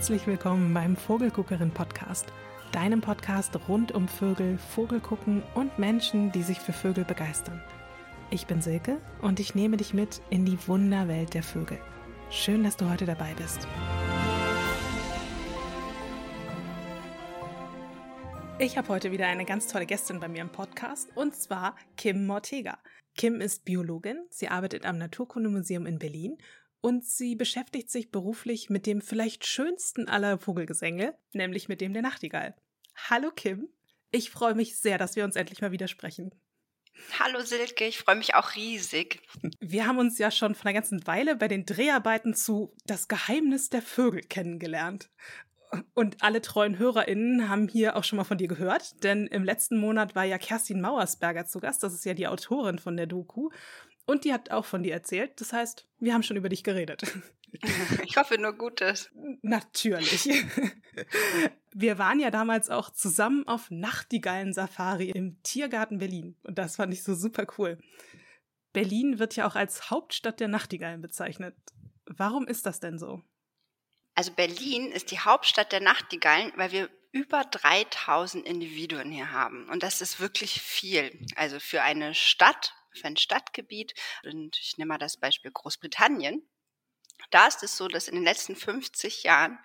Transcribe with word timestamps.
Herzlich 0.00 0.26
willkommen 0.26 0.72
beim 0.72 0.96
Vogelguckerin 0.96 1.72
Podcast, 1.72 2.32
deinem 2.72 3.02
Podcast 3.02 3.52
rund 3.68 3.92
um 3.92 4.08
Vögel, 4.08 4.56
Vogelgucken 4.56 5.42
und 5.54 5.78
Menschen, 5.78 6.32
die 6.32 6.42
sich 6.42 6.58
für 6.58 6.72
Vögel 6.72 7.04
begeistern. 7.04 7.62
Ich 8.30 8.46
bin 8.46 8.62
Silke 8.62 8.98
und 9.20 9.40
ich 9.40 9.54
nehme 9.54 9.76
dich 9.76 9.92
mit 9.92 10.22
in 10.30 10.46
die 10.46 10.56
Wunderwelt 10.66 11.34
der 11.34 11.42
Vögel. 11.42 11.78
Schön, 12.30 12.64
dass 12.64 12.78
du 12.78 12.88
heute 12.88 13.04
dabei 13.04 13.34
bist. 13.34 13.68
Ich 18.58 18.78
habe 18.78 18.88
heute 18.88 19.12
wieder 19.12 19.26
eine 19.26 19.44
ganz 19.44 19.66
tolle 19.66 19.84
Gästin 19.84 20.18
bei 20.18 20.28
mir 20.28 20.40
im 20.40 20.50
Podcast 20.50 21.14
und 21.14 21.36
zwar 21.36 21.76
Kim 21.98 22.26
Mortega. 22.26 22.78
Kim 23.16 23.42
ist 23.42 23.66
Biologin, 23.66 24.16
sie 24.30 24.48
arbeitet 24.48 24.86
am 24.86 24.96
Naturkundemuseum 24.96 25.84
in 25.84 25.98
Berlin 25.98 26.38
und 26.80 27.04
sie 27.04 27.36
beschäftigt 27.36 27.90
sich 27.90 28.10
beruflich 28.10 28.70
mit 28.70 28.86
dem 28.86 29.00
vielleicht 29.00 29.46
schönsten 29.46 30.08
aller 30.08 30.38
Vogelgesänge, 30.38 31.16
nämlich 31.32 31.68
mit 31.68 31.80
dem 31.80 31.92
der 31.92 32.02
Nachtigall. 32.02 32.54
Hallo 33.08 33.30
Kim, 33.30 33.68
ich 34.10 34.30
freue 34.30 34.54
mich 34.54 34.78
sehr, 34.78 34.98
dass 34.98 35.16
wir 35.16 35.24
uns 35.24 35.36
endlich 35.36 35.60
mal 35.60 35.72
wieder 35.72 35.88
sprechen. 35.88 36.32
Hallo 37.18 37.40
Silke, 37.40 37.86
ich 37.86 37.98
freue 37.98 38.16
mich 38.16 38.34
auch 38.34 38.54
riesig. 38.56 39.22
Wir 39.60 39.86
haben 39.86 39.98
uns 39.98 40.18
ja 40.18 40.30
schon 40.30 40.54
vor 40.54 40.66
einer 40.66 40.74
ganzen 40.74 41.06
Weile 41.06 41.36
bei 41.36 41.48
den 41.48 41.64
Dreharbeiten 41.64 42.34
zu 42.34 42.74
Das 42.84 43.08
Geheimnis 43.08 43.70
der 43.70 43.82
Vögel 43.82 44.22
kennengelernt. 44.22 45.10
Und 45.94 46.22
alle 46.22 46.42
treuen 46.42 46.78
HörerInnen 46.78 47.48
haben 47.48 47.68
hier 47.68 47.94
auch 47.96 48.02
schon 48.02 48.16
mal 48.16 48.24
von 48.24 48.38
dir 48.38 48.48
gehört, 48.48 49.04
denn 49.04 49.28
im 49.28 49.44
letzten 49.44 49.78
Monat 49.78 50.16
war 50.16 50.24
ja 50.24 50.36
Kerstin 50.36 50.80
Mauersberger 50.80 51.46
zu 51.46 51.60
Gast. 51.60 51.84
Das 51.84 51.94
ist 51.94 52.04
ja 52.04 52.14
die 52.14 52.26
Autorin 52.26 52.80
von 52.80 52.96
der 52.96 53.06
Doku. 53.06 53.50
Und 54.10 54.24
die 54.24 54.32
hat 54.32 54.50
auch 54.50 54.64
von 54.64 54.82
dir 54.82 54.92
erzählt. 54.92 55.40
Das 55.40 55.52
heißt, 55.52 55.86
wir 56.00 56.14
haben 56.14 56.24
schon 56.24 56.36
über 56.36 56.48
dich 56.48 56.64
geredet. 56.64 57.02
Ich 58.04 58.16
hoffe 58.16 58.38
nur 58.38 58.52
Gutes. 58.52 59.10
Natürlich. 59.42 60.28
Wir 61.72 61.98
waren 61.98 62.20
ja 62.20 62.30
damals 62.30 62.70
auch 62.70 62.90
zusammen 62.90 63.44
auf 63.48 63.72
Nachtigallen-Safari 63.72 65.10
im 65.10 65.42
Tiergarten 65.42 65.98
Berlin. 65.98 66.36
Und 66.44 66.58
das 66.58 66.76
fand 66.76 66.94
ich 66.94 67.02
so 67.02 67.12
super 67.16 67.48
cool. 67.58 67.78
Berlin 68.72 69.18
wird 69.18 69.34
ja 69.34 69.48
auch 69.48 69.56
als 69.56 69.90
Hauptstadt 69.90 70.38
der 70.38 70.46
Nachtigallen 70.46 71.00
bezeichnet. 71.00 71.56
Warum 72.06 72.46
ist 72.46 72.66
das 72.66 72.78
denn 72.78 73.00
so? 73.00 73.20
Also 74.14 74.30
Berlin 74.32 74.92
ist 74.92 75.10
die 75.10 75.18
Hauptstadt 75.18 75.72
der 75.72 75.80
Nachtigallen, 75.80 76.52
weil 76.54 76.70
wir 76.70 76.88
über 77.10 77.42
3000 77.42 78.46
Individuen 78.46 79.10
hier 79.10 79.32
haben. 79.32 79.68
Und 79.70 79.82
das 79.82 80.00
ist 80.00 80.20
wirklich 80.20 80.62
viel. 80.62 81.26
Also 81.34 81.58
für 81.58 81.82
eine 81.82 82.14
Stadt, 82.14 82.74
für 82.92 83.06
ein 83.06 83.16
Stadtgebiet. 83.16 83.94
Und 84.24 84.58
ich 84.58 84.78
nehme 84.78 84.90
mal 84.90 84.98
das 84.98 85.16
Beispiel 85.16 85.50
Großbritannien. 85.50 86.48
Da 87.30 87.46
ist 87.46 87.62
es 87.62 87.76
so, 87.76 87.88
dass 87.88 88.08
in 88.08 88.14
den 88.14 88.24
letzten 88.24 88.56
50 88.56 89.24
Jahren 89.24 89.58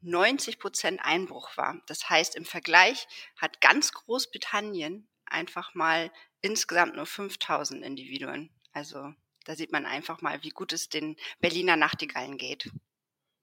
90 0.00 0.58
Prozent 0.58 1.00
Einbruch 1.02 1.56
war. 1.56 1.80
Das 1.86 2.08
heißt, 2.10 2.36
im 2.36 2.44
Vergleich 2.44 3.06
hat 3.36 3.60
ganz 3.60 3.92
Großbritannien 3.92 5.08
einfach 5.24 5.74
mal 5.74 6.12
insgesamt 6.40 6.96
nur 6.96 7.06
5000 7.06 7.84
Individuen. 7.84 8.50
Also 8.72 9.12
da 9.44 9.56
sieht 9.56 9.72
man 9.72 9.86
einfach 9.86 10.20
mal, 10.22 10.42
wie 10.42 10.50
gut 10.50 10.72
es 10.72 10.88
den 10.88 11.16
Berliner 11.40 11.76
Nachtigallen 11.76 12.36
geht. 12.36 12.70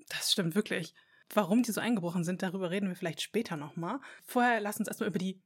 Das 0.09 0.31
stimmt 0.31 0.55
wirklich. 0.55 0.93
Warum 1.33 1.63
die 1.63 1.71
so 1.71 1.81
eingebrochen 1.81 2.23
sind, 2.23 2.43
darüber 2.43 2.69
reden 2.69 2.89
wir 2.89 2.95
vielleicht 2.95 3.21
später 3.21 3.57
nochmal. 3.57 3.99
Vorher 4.25 4.59
lass 4.59 4.77
uns 4.77 4.87
erstmal 4.87 5.09
über 5.09 5.19
die 5.19 5.41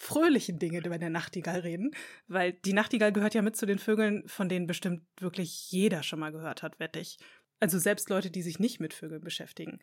fröhlichen 0.00 0.58
Dinge 0.58 0.80
bei 0.80 0.96
der 0.96 1.10
Nachtigall 1.10 1.60
reden, 1.60 1.90
weil 2.26 2.54
die 2.54 2.72
Nachtigall 2.72 3.12
gehört 3.12 3.34
ja 3.34 3.42
mit 3.42 3.56
zu 3.56 3.66
den 3.66 3.78
Vögeln, 3.78 4.26
von 4.26 4.48
denen 4.48 4.66
bestimmt 4.66 5.02
wirklich 5.18 5.70
jeder 5.70 6.02
schon 6.02 6.20
mal 6.20 6.32
gehört 6.32 6.62
hat, 6.62 6.80
wette 6.80 6.98
ich. 6.98 7.18
Also 7.60 7.78
selbst 7.78 8.08
Leute, 8.08 8.30
die 8.30 8.40
sich 8.40 8.58
nicht 8.58 8.80
mit 8.80 8.94
Vögeln 8.94 9.22
beschäftigen. 9.22 9.78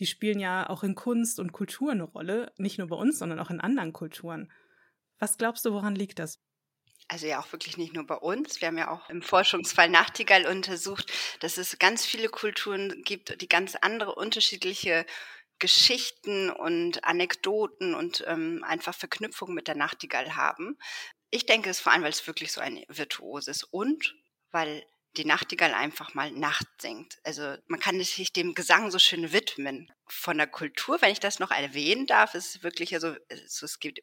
Die 0.00 0.06
spielen 0.06 0.40
ja 0.40 0.68
auch 0.68 0.82
in 0.82 0.96
Kunst 0.96 1.38
und 1.38 1.52
Kultur 1.52 1.92
eine 1.92 2.02
Rolle, 2.02 2.52
nicht 2.58 2.78
nur 2.78 2.88
bei 2.88 2.96
uns, 2.96 3.20
sondern 3.20 3.38
auch 3.38 3.50
in 3.50 3.60
anderen 3.60 3.92
Kulturen. 3.92 4.50
Was 5.20 5.38
glaubst 5.38 5.64
du, 5.64 5.72
woran 5.72 5.94
liegt 5.94 6.18
das? 6.18 6.40
also 7.10 7.26
ja 7.26 7.40
auch 7.40 7.50
wirklich 7.52 7.76
nicht 7.76 7.92
nur 7.92 8.06
bei 8.06 8.14
uns. 8.14 8.60
Wir 8.60 8.68
haben 8.68 8.78
ja 8.78 8.88
auch 8.88 9.10
im 9.10 9.20
Forschungsfall 9.20 9.88
Nachtigall 9.88 10.46
untersucht, 10.46 11.12
dass 11.40 11.58
es 11.58 11.78
ganz 11.80 12.06
viele 12.06 12.28
Kulturen 12.28 13.02
gibt, 13.04 13.40
die 13.40 13.48
ganz 13.48 13.74
andere 13.74 14.14
unterschiedliche 14.14 15.04
Geschichten 15.60 16.50
und 16.50 17.04
Anekdoten 17.04 17.94
und 17.94 18.24
ähm, 18.26 18.64
einfach 18.64 18.94
Verknüpfungen 18.94 19.54
mit 19.54 19.68
der 19.68 19.76
Nachtigall 19.76 20.34
haben. 20.34 20.78
Ich 21.30 21.46
denke 21.46 21.70
es 21.70 21.78
vor 21.78 21.92
allem, 21.92 22.02
weil 22.02 22.10
es 22.10 22.26
wirklich 22.26 22.50
so 22.50 22.60
ein 22.60 22.84
Virtuos 22.88 23.46
ist 23.46 23.64
und 23.64 24.16
weil 24.50 24.84
die 25.16 25.24
Nachtigall 25.24 25.74
einfach 25.74 26.14
mal 26.14 26.30
Nacht 26.30 26.66
singt. 26.80 27.18
Also 27.24 27.56
man 27.66 27.80
kann 27.80 28.00
sich 28.02 28.32
dem 28.32 28.54
Gesang 28.54 28.90
so 28.90 28.98
schön 28.98 29.32
widmen. 29.32 29.92
Von 30.06 30.38
der 30.38 30.46
Kultur, 30.46 31.00
wenn 31.02 31.12
ich 31.12 31.20
das 31.20 31.38
noch 31.38 31.50
erwähnen 31.50 32.06
darf, 32.06 32.34
ist 32.34 32.62
wirklich 32.62 32.94
also, 32.94 33.14
es 33.28 33.78
gibt 33.80 34.00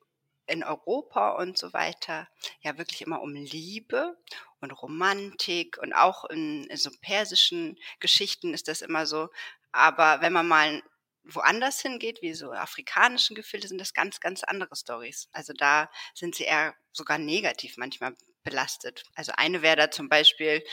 in 0.47 0.63
Europa 0.63 1.31
und 1.31 1.57
so 1.57 1.73
weiter 1.73 2.27
ja 2.61 2.77
wirklich 2.77 3.01
immer 3.01 3.21
um 3.21 3.33
Liebe 3.33 4.17
und 4.61 4.71
Romantik 4.71 5.77
und 5.77 5.93
auch 5.93 6.25
in, 6.25 6.63
in 6.65 6.77
so 6.77 6.89
persischen 7.01 7.77
Geschichten 7.99 8.53
ist 8.53 8.67
das 8.67 8.81
immer 8.81 9.05
so. 9.05 9.29
Aber 9.71 10.21
wenn 10.21 10.33
man 10.33 10.47
mal 10.47 10.81
woanders 11.29 11.81
hingeht, 11.81 12.21
wie 12.21 12.33
so 12.33 12.51
afrikanischen 12.51 13.35
Gefilde, 13.35 13.67
sind 13.67 13.79
das 13.79 13.93
ganz, 13.93 14.19
ganz 14.19 14.43
andere 14.43 14.75
Stories. 14.75 15.29
Also 15.31 15.53
da 15.53 15.89
sind 16.13 16.35
sie 16.35 16.43
eher 16.43 16.75
sogar 16.91 17.17
negativ 17.17 17.77
manchmal 17.77 18.15
belastet. 18.43 19.03
Also 19.15 19.33
eine 19.35 19.61
wäre 19.61 19.75
da 19.75 19.91
zum 19.91 20.09
Beispiel, 20.09 20.63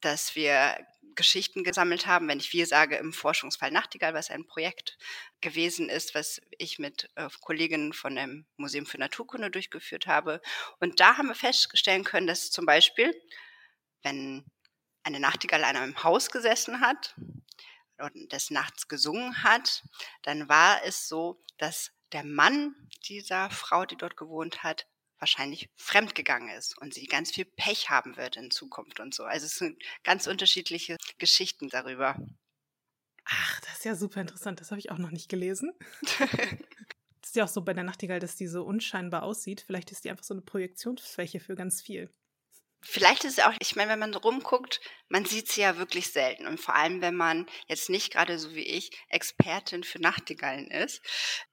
dass 0.00 0.34
wir 0.34 0.76
Geschichten 1.14 1.64
gesammelt 1.64 2.06
haben. 2.06 2.28
Wenn 2.28 2.40
ich 2.40 2.52
wir 2.52 2.66
sage, 2.66 2.96
im 2.96 3.12
Forschungsfall 3.12 3.70
Nachtigall, 3.70 4.14
was 4.14 4.30
ein 4.30 4.46
Projekt 4.46 4.98
gewesen 5.40 5.88
ist, 5.88 6.14
was 6.14 6.40
ich 6.58 6.78
mit 6.78 7.08
äh, 7.16 7.28
Kolleginnen 7.40 7.92
von 7.92 8.14
dem 8.14 8.46
Museum 8.56 8.86
für 8.86 8.98
Naturkunde 8.98 9.50
durchgeführt 9.50 10.06
habe. 10.06 10.40
Und 10.78 11.00
da 11.00 11.16
haben 11.16 11.28
wir 11.28 11.34
feststellen 11.34 12.04
können, 12.04 12.26
dass 12.26 12.50
zum 12.50 12.66
Beispiel, 12.66 13.14
wenn 14.02 14.44
eine 15.02 15.20
Nachtigall 15.20 15.64
an 15.64 15.76
einem 15.76 16.02
Haus 16.04 16.30
gesessen 16.30 16.80
hat 16.80 17.14
des 18.14 18.50
Nachts 18.50 18.88
gesungen 18.88 19.42
hat, 19.42 19.82
dann 20.22 20.48
war 20.48 20.84
es 20.84 21.08
so, 21.08 21.42
dass 21.58 21.92
der 22.12 22.24
Mann 22.24 22.74
dieser 23.06 23.50
Frau, 23.50 23.84
die 23.84 23.96
dort 23.96 24.16
gewohnt 24.16 24.62
hat, 24.62 24.86
wahrscheinlich 25.18 25.68
fremdgegangen 25.76 26.48
ist 26.56 26.76
und 26.78 26.94
sie 26.94 27.06
ganz 27.06 27.30
viel 27.30 27.44
Pech 27.44 27.90
haben 27.90 28.16
wird 28.16 28.36
in 28.36 28.50
Zukunft 28.50 29.00
und 29.00 29.14
so. 29.14 29.24
Also 29.24 29.46
es 29.46 29.56
sind 29.56 29.80
ganz 30.02 30.26
unterschiedliche 30.26 30.96
Geschichten 31.18 31.68
darüber. 31.68 32.16
Ach, 33.26 33.60
das 33.60 33.74
ist 33.74 33.84
ja 33.84 33.94
super 33.94 34.20
interessant. 34.22 34.60
Das 34.60 34.70
habe 34.70 34.80
ich 34.80 34.90
auch 34.90 34.98
noch 34.98 35.10
nicht 35.10 35.28
gelesen. 35.28 35.72
das 37.20 37.30
ist 37.30 37.36
ja 37.36 37.44
auch 37.44 37.48
so 37.48 37.62
bei 37.62 37.74
der 37.74 37.84
Nachtigall, 37.84 38.18
dass 38.18 38.36
die 38.36 38.48
so 38.48 38.64
unscheinbar 38.64 39.22
aussieht. 39.22 39.62
Vielleicht 39.66 39.92
ist 39.92 40.04
die 40.04 40.10
einfach 40.10 40.24
so 40.24 40.34
eine 40.34 40.42
Projektionsfläche 40.42 41.38
für 41.38 41.54
ganz 41.54 41.82
viel. 41.82 42.10
Vielleicht 42.82 43.24
ist 43.24 43.38
es 43.38 43.44
auch, 43.44 43.52
ich 43.60 43.76
meine, 43.76 43.90
wenn 43.90 43.98
man 43.98 44.14
rumguckt, 44.14 44.80
man 45.08 45.26
sieht 45.26 45.48
sie 45.48 45.60
ja 45.60 45.76
wirklich 45.76 46.12
selten. 46.12 46.46
Und 46.46 46.58
vor 46.58 46.74
allem, 46.74 47.02
wenn 47.02 47.14
man 47.14 47.46
jetzt 47.68 47.90
nicht 47.90 48.12
gerade 48.12 48.38
so 48.38 48.54
wie 48.54 48.64
ich 48.64 48.90
Expertin 49.10 49.84
für 49.84 50.00
Nachtigallen 50.00 50.70
ist, 50.70 51.02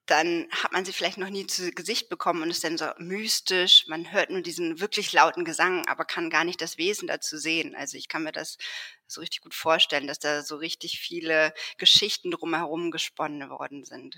dann 0.06 0.48
hat 0.52 0.72
man 0.72 0.86
sie 0.86 0.94
vielleicht 0.94 1.18
noch 1.18 1.30
nie 1.30 1.46
zu 1.46 1.72
Gesicht 1.72 2.08
bekommen 2.08 2.42
und 2.42 2.50
ist 2.50 2.64
dann 2.64 2.78
so 2.78 2.86
mystisch. 2.98 3.86
Man 3.88 4.12
hört 4.14 4.30
nur 4.30 4.42
diesen 4.42 4.80
wirklich 4.80 5.12
lauten 5.12 5.44
Gesang, 5.44 5.86
aber 5.88 6.06
kann 6.06 6.30
gar 6.30 6.46
nicht 6.46 6.62
das 6.62 6.78
Wesen 6.78 7.10
dazu 7.10 7.38
sehen. 7.38 7.76
Also 7.76 7.98
ich 7.98 8.08
kann 8.08 8.24
mir 8.24 8.32
das 8.32 8.58
so 9.06 9.20
richtig 9.20 9.42
gut 9.42 9.54
vorstellen, 9.54 10.08
dass 10.08 10.20
da 10.20 10.44
so 10.44 10.56
richtig 10.56 11.00
viele 11.00 11.54
Geschichten 11.78 12.32
drumherum 12.32 12.90
gesponnen 12.90 13.50
worden 13.50 13.84
sind. 13.84 14.16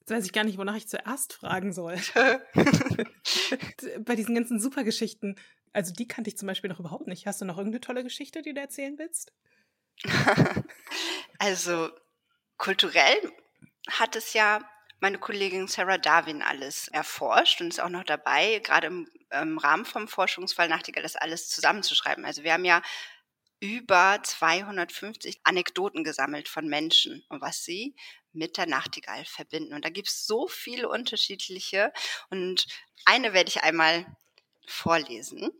Jetzt 0.00 0.10
weiß 0.10 0.24
ich 0.24 0.32
gar 0.32 0.44
nicht, 0.44 0.58
wonach 0.58 0.76
ich 0.76 0.88
zuerst 0.88 1.34
fragen 1.34 1.72
soll. 1.72 1.96
Bei 4.00 4.16
diesen 4.16 4.34
ganzen 4.34 4.60
Supergeschichten, 4.60 5.36
also 5.72 5.92
die 5.92 6.08
kannte 6.08 6.28
ich 6.28 6.36
zum 6.36 6.46
Beispiel 6.46 6.70
noch 6.70 6.80
überhaupt 6.80 7.06
nicht. 7.06 7.26
Hast 7.26 7.40
du 7.40 7.44
noch 7.44 7.58
irgendeine 7.58 7.80
tolle 7.80 8.04
Geschichte, 8.04 8.42
die 8.42 8.54
du 8.54 8.60
erzählen 8.60 8.98
willst? 8.98 9.32
also 11.38 11.90
kulturell 12.56 13.32
hat 13.90 14.16
es 14.16 14.32
ja 14.32 14.60
meine 15.00 15.18
Kollegin 15.18 15.66
Sarah 15.66 15.98
Darwin 15.98 16.42
alles 16.42 16.88
erforscht 16.88 17.60
und 17.60 17.68
ist 17.68 17.80
auch 17.80 17.88
noch 17.88 18.04
dabei, 18.04 18.60
gerade 18.60 18.86
im, 18.86 19.10
im 19.30 19.58
Rahmen 19.58 19.84
vom 19.84 20.06
Forschungsfall 20.06 20.68
Nachtigall 20.68 21.02
das 21.02 21.16
alles 21.16 21.48
zusammenzuschreiben. 21.48 22.24
Also 22.24 22.44
wir 22.44 22.52
haben 22.52 22.64
ja 22.64 22.82
über 23.58 24.20
250 24.22 25.40
Anekdoten 25.44 26.04
gesammelt 26.04 26.48
von 26.48 26.68
Menschen 26.68 27.24
und 27.28 27.40
was 27.40 27.64
sie 27.64 27.94
mit 28.32 28.56
der 28.56 28.66
Nachtigall 28.66 29.24
verbinden. 29.24 29.74
Und 29.74 29.84
da 29.84 29.88
gibt 29.88 30.08
es 30.08 30.26
so 30.26 30.48
viele 30.48 30.88
unterschiedliche. 30.88 31.92
Und 32.30 32.66
eine 33.04 33.32
werde 33.32 33.48
ich 33.48 33.62
einmal 33.62 34.06
vorlesen. 34.66 35.50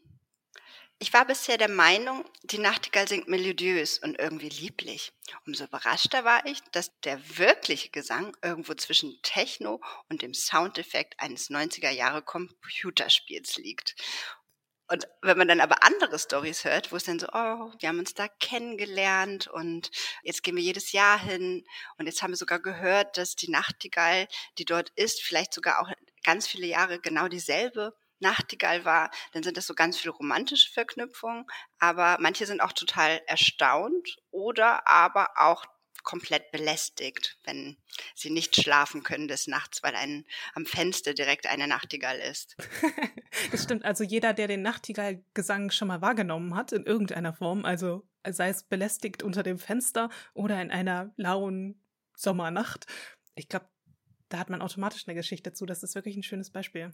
Ich 1.03 1.13
war 1.13 1.25
bisher 1.25 1.59
der 1.59 1.69
Meinung, 1.69 2.25
die 2.45 2.59
Nachtigall 2.59 3.09
singt 3.09 3.27
melodiös 3.27 3.99
und 3.99 4.21
irgendwie 4.21 4.51
lieblich. 4.51 5.13
Umso 5.45 5.65
überraschter 5.65 6.25
war 6.25 6.47
ich, 6.47 6.61
dass 6.71 6.97
der 7.01 7.19
wirkliche 7.39 7.91
Gesang 7.91 8.37
irgendwo 8.41 8.75
zwischen 8.75 9.19
Techno 9.23 9.81
und 10.09 10.23
dem 10.23 10.33
Soundeffekt 10.33 11.19
eines 11.19 11.51
90er 11.51 11.91
Jahre 11.91 12.23
Computerspiels 12.23 13.57
liegt. 13.57 13.97
Und 14.87 15.09
wenn 15.23 15.37
man 15.37 15.49
dann 15.49 15.61
aber 15.61 15.83
andere 15.83 16.21
Stories 16.21 16.65
hört, 16.65 16.93
wo 16.93 16.97
es 16.97 17.03
dann 17.03 17.19
so, 17.19 17.27
oh, 17.33 17.73
wir 17.81 17.89
haben 17.89 17.99
uns 17.99 18.15
da 18.15 18.29
kennengelernt 18.39 19.49
und 19.49 19.91
jetzt 20.23 20.45
gehen 20.45 20.55
wir 20.55 20.63
jedes 20.63 20.93
Jahr 20.93 21.19
hin 21.19 21.65
und 21.99 22.07
jetzt 22.07 22.23
haben 22.23 22.31
wir 22.31 22.37
sogar 22.37 22.61
gehört, 22.61 23.17
dass 23.17 23.35
die 23.35 23.51
Nachtigall, 23.51 24.29
die 24.57 24.65
dort 24.65 24.91
ist, 24.91 25.21
vielleicht 25.21 25.53
sogar 25.53 25.83
auch 25.83 25.91
ganz 26.23 26.47
viele 26.47 26.69
Jahre 26.69 27.01
genau 27.01 27.27
dieselbe 27.27 27.93
Nachtigall 28.23 28.87
war, 28.87 29.11
dann 29.33 29.43
sind 29.43 29.57
das 29.59 29.67
so 29.67 29.75
ganz 29.75 29.99
viele 29.99 30.13
romantische 30.13 30.71
Verknüpfungen, 30.73 31.45
aber 31.79 32.17
manche 32.21 32.47
sind 32.47 32.63
auch 32.63 32.73
total 32.73 33.21
erstaunt 33.27 34.17
oder 34.31 34.89
aber 34.89 35.31
auch 35.37 35.67
komplett 36.03 36.51
belästigt, 36.51 37.39
wenn 37.45 37.77
sie 38.15 38.31
nicht 38.31 38.57
schlafen 38.57 39.03
können 39.03 39.29
des 39.29 39.47
Nachts, 39.47 39.83
weil 39.83 39.95
ein, 39.95 40.25
am 40.55 40.67
Fenster 40.67 41.15
direkt 41.15 41.47
eine 41.47 41.69
Nachtigall 41.69 42.19
ist. 42.19 42.57
das 43.53 43.65
stimmt. 43.65 43.85
Also 43.85 44.05
jeder, 44.05 44.33
der 44.33 44.49
den 44.49 44.63
Nachtigallgesang 44.63 45.71
schon 45.71 45.89
mal 45.89 46.01
wahrgenommen 46.01 46.55
hat, 46.57 46.73
in 46.73 46.85
irgendeiner 46.85 47.33
Form, 47.33 47.65
also 47.65 48.09
sei 48.29 48.49
es 48.49 48.65
belästigt 48.65 49.23
unter 49.23 49.43
dem 49.43 49.59
Fenster 49.59 50.11
oder 50.35 50.61
in 50.61 50.71
einer 50.71 51.13
lauen 51.17 51.81
Sommernacht, 52.17 52.87
ich 53.35 53.49
glaube, 53.49 53.69
da 54.29 54.39
hat 54.39 54.51
man 54.51 54.63
automatisch 54.63 55.07
eine 55.07 55.15
Geschichte 55.15 55.51
dazu. 55.51 55.67
Das 55.67 55.83
ist 55.83 55.95
wirklich 55.95 56.17
ein 56.17 56.23
schönes 56.23 56.51
Beispiel 56.51 56.93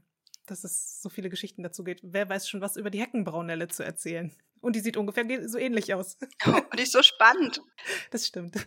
dass 0.50 0.64
es 0.64 1.00
so 1.00 1.08
viele 1.08 1.30
Geschichten 1.30 1.62
dazu 1.62 1.84
geht. 1.84 2.00
Wer 2.02 2.28
weiß 2.28 2.48
schon 2.48 2.60
was 2.60 2.76
über 2.76 2.90
die 2.90 3.00
Heckenbraunelle 3.00 3.68
zu 3.68 3.84
erzählen. 3.84 4.34
Und 4.60 4.74
die 4.74 4.80
sieht 4.80 4.96
ungefähr 4.96 5.48
so 5.48 5.58
ähnlich 5.58 5.94
aus. 5.94 6.18
Oh, 6.46 6.50
und 6.50 6.78
die 6.78 6.82
ist 6.82 6.92
so 6.92 7.02
spannend. 7.02 7.60
Das 8.10 8.26
stimmt. 8.26 8.66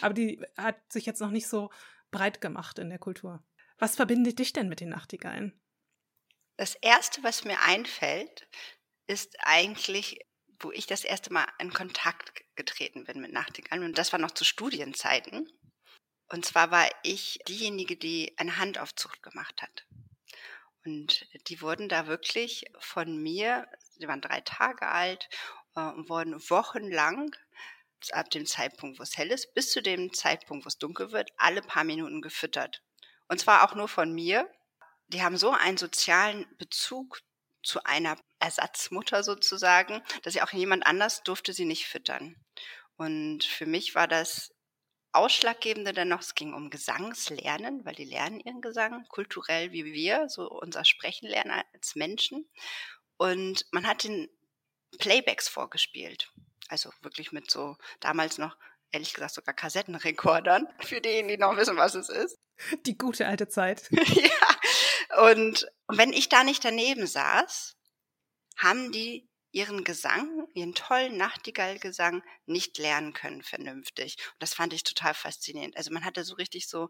Aber 0.00 0.14
die 0.14 0.40
hat 0.56 0.76
sich 0.92 1.04
jetzt 1.04 1.20
noch 1.20 1.30
nicht 1.30 1.48
so 1.48 1.70
breit 2.10 2.40
gemacht 2.40 2.78
in 2.78 2.90
der 2.90 2.98
Kultur. 2.98 3.42
Was 3.78 3.96
verbindet 3.96 4.38
dich 4.38 4.52
denn 4.52 4.68
mit 4.68 4.80
den 4.80 4.88
Nachtigallen? 4.88 5.52
Das 6.56 6.74
erste, 6.76 7.22
was 7.22 7.44
mir 7.44 7.60
einfällt, 7.60 8.48
ist 9.06 9.36
eigentlich, 9.40 10.20
wo 10.60 10.72
ich 10.72 10.86
das 10.86 11.04
erste 11.04 11.32
Mal 11.32 11.46
in 11.58 11.72
Kontakt 11.72 12.44
getreten 12.56 13.04
bin 13.04 13.20
mit 13.20 13.32
Nachtigallen. 13.32 13.84
Und 13.84 13.98
das 13.98 14.12
war 14.12 14.18
noch 14.18 14.32
zu 14.32 14.44
Studienzeiten. 14.44 15.50
Und 16.30 16.44
zwar 16.44 16.70
war 16.70 16.88
ich 17.02 17.38
diejenige, 17.48 17.96
die 17.96 18.34
eine 18.38 18.58
Handaufzucht 18.58 19.22
gemacht 19.22 19.62
hat. 19.62 19.86
Und 20.88 21.26
die 21.48 21.60
wurden 21.60 21.90
da 21.90 22.06
wirklich 22.06 22.64
von 22.78 23.22
mir, 23.22 23.68
die 24.00 24.08
waren 24.08 24.22
drei 24.22 24.40
Tage 24.40 24.88
alt 24.88 25.28
äh, 25.76 25.80
und 25.80 26.08
wurden 26.08 26.34
wochenlang 26.48 27.36
ab 28.12 28.30
dem 28.30 28.46
Zeitpunkt, 28.46 28.98
wo 28.98 29.02
es 29.02 29.18
hell 29.18 29.30
ist, 29.30 29.52
bis 29.52 29.70
zu 29.70 29.82
dem 29.82 30.14
Zeitpunkt, 30.14 30.64
wo 30.64 30.68
es 30.68 30.78
dunkel 30.78 31.12
wird, 31.12 31.30
alle 31.36 31.60
paar 31.60 31.84
Minuten 31.84 32.22
gefüttert. 32.22 32.82
Und 33.28 33.38
zwar 33.38 33.68
auch 33.68 33.74
nur 33.74 33.88
von 33.88 34.14
mir. 34.14 34.50
Die 35.08 35.22
haben 35.22 35.36
so 35.36 35.50
einen 35.50 35.76
sozialen 35.76 36.46
Bezug 36.56 37.20
zu 37.62 37.84
einer 37.84 38.16
Ersatzmutter 38.38 39.22
sozusagen, 39.22 40.02
dass 40.22 40.32
sie 40.32 40.42
auch 40.42 40.52
jemand 40.52 40.86
anders 40.86 41.22
durfte 41.22 41.52
sie 41.52 41.66
nicht 41.66 41.86
füttern. 41.86 42.34
Und 42.96 43.44
für 43.44 43.66
mich 43.66 43.94
war 43.94 44.08
das 44.08 44.54
Ausschlaggebende 45.12 45.92
dann 45.92 46.08
noch, 46.08 46.20
es 46.20 46.34
ging 46.34 46.54
um 46.54 46.70
Gesangslernen, 46.70 47.84
weil 47.84 47.94
die 47.94 48.04
lernen 48.04 48.40
ihren 48.40 48.60
Gesang 48.60 49.06
kulturell 49.08 49.72
wie 49.72 49.84
wir, 49.84 50.28
so 50.28 50.48
unser 50.48 50.84
Sprechen 50.84 51.28
lernen 51.28 51.62
als 51.72 51.94
Menschen. 51.94 52.48
Und 53.16 53.66
man 53.72 53.86
hat 53.86 54.04
den 54.04 54.28
Playbacks 54.98 55.48
vorgespielt. 55.48 56.32
Also 56.68 56.90
wirklich 57.00 57.32
mit 57.32 57.50
so 57.50 57.76
damals 58.00 58.38
noch, 58.38 58.56
ehrlich 58.90 59.14
gesagt, 59.14 59.34
sogar 59.34 59.54
Kassettenrekordern, 59.54 60.68
für 60.80 61.00
diejenigen, 61.00 61.28
die 61.28 61.38
noch 61.38 61.56
wissen, 61.56 61.76
was 61.76 61.94
es 61.94 62.08
ist. 62.08 62.38
Die 62.86 62.98
gute 62.98 63.26
alte 63.26 63.48
Zeit. 63.48 63.88
ja. 63.90 65.30
Und 65.30 65.66
wenn 65.88 66.12
ich 66.12 66.28
da 66.28 66.44
nicht 66.44 66.64
daneben 66.64 67.06
saß, 67.06 67.76
haben 68.56 68.92
die 68.92 69.27
ihren 69.52 69.84
Gesang, 69.84 70.46
ihren 70.54 70.74
tollen 70.74 71.16
Nachtigallgesang 71.16 72.22
nicht 72.46 72.78
lernen 72.78 73.12
können 73.12 73.42
vernünftig. 73.42 74.16
Und 74.34 74.42
das 74.42 74.54
fand 74.54 74.72
ich 74.72 74.84
total 74.84 75.14
faszinierend. 75.14 75.76
Also 75.76 75.92
man 75.92 76.04
hatte 76.04 76.24
so 76.24 76.34
richtig 76.34 76.68
so 76.68 76.88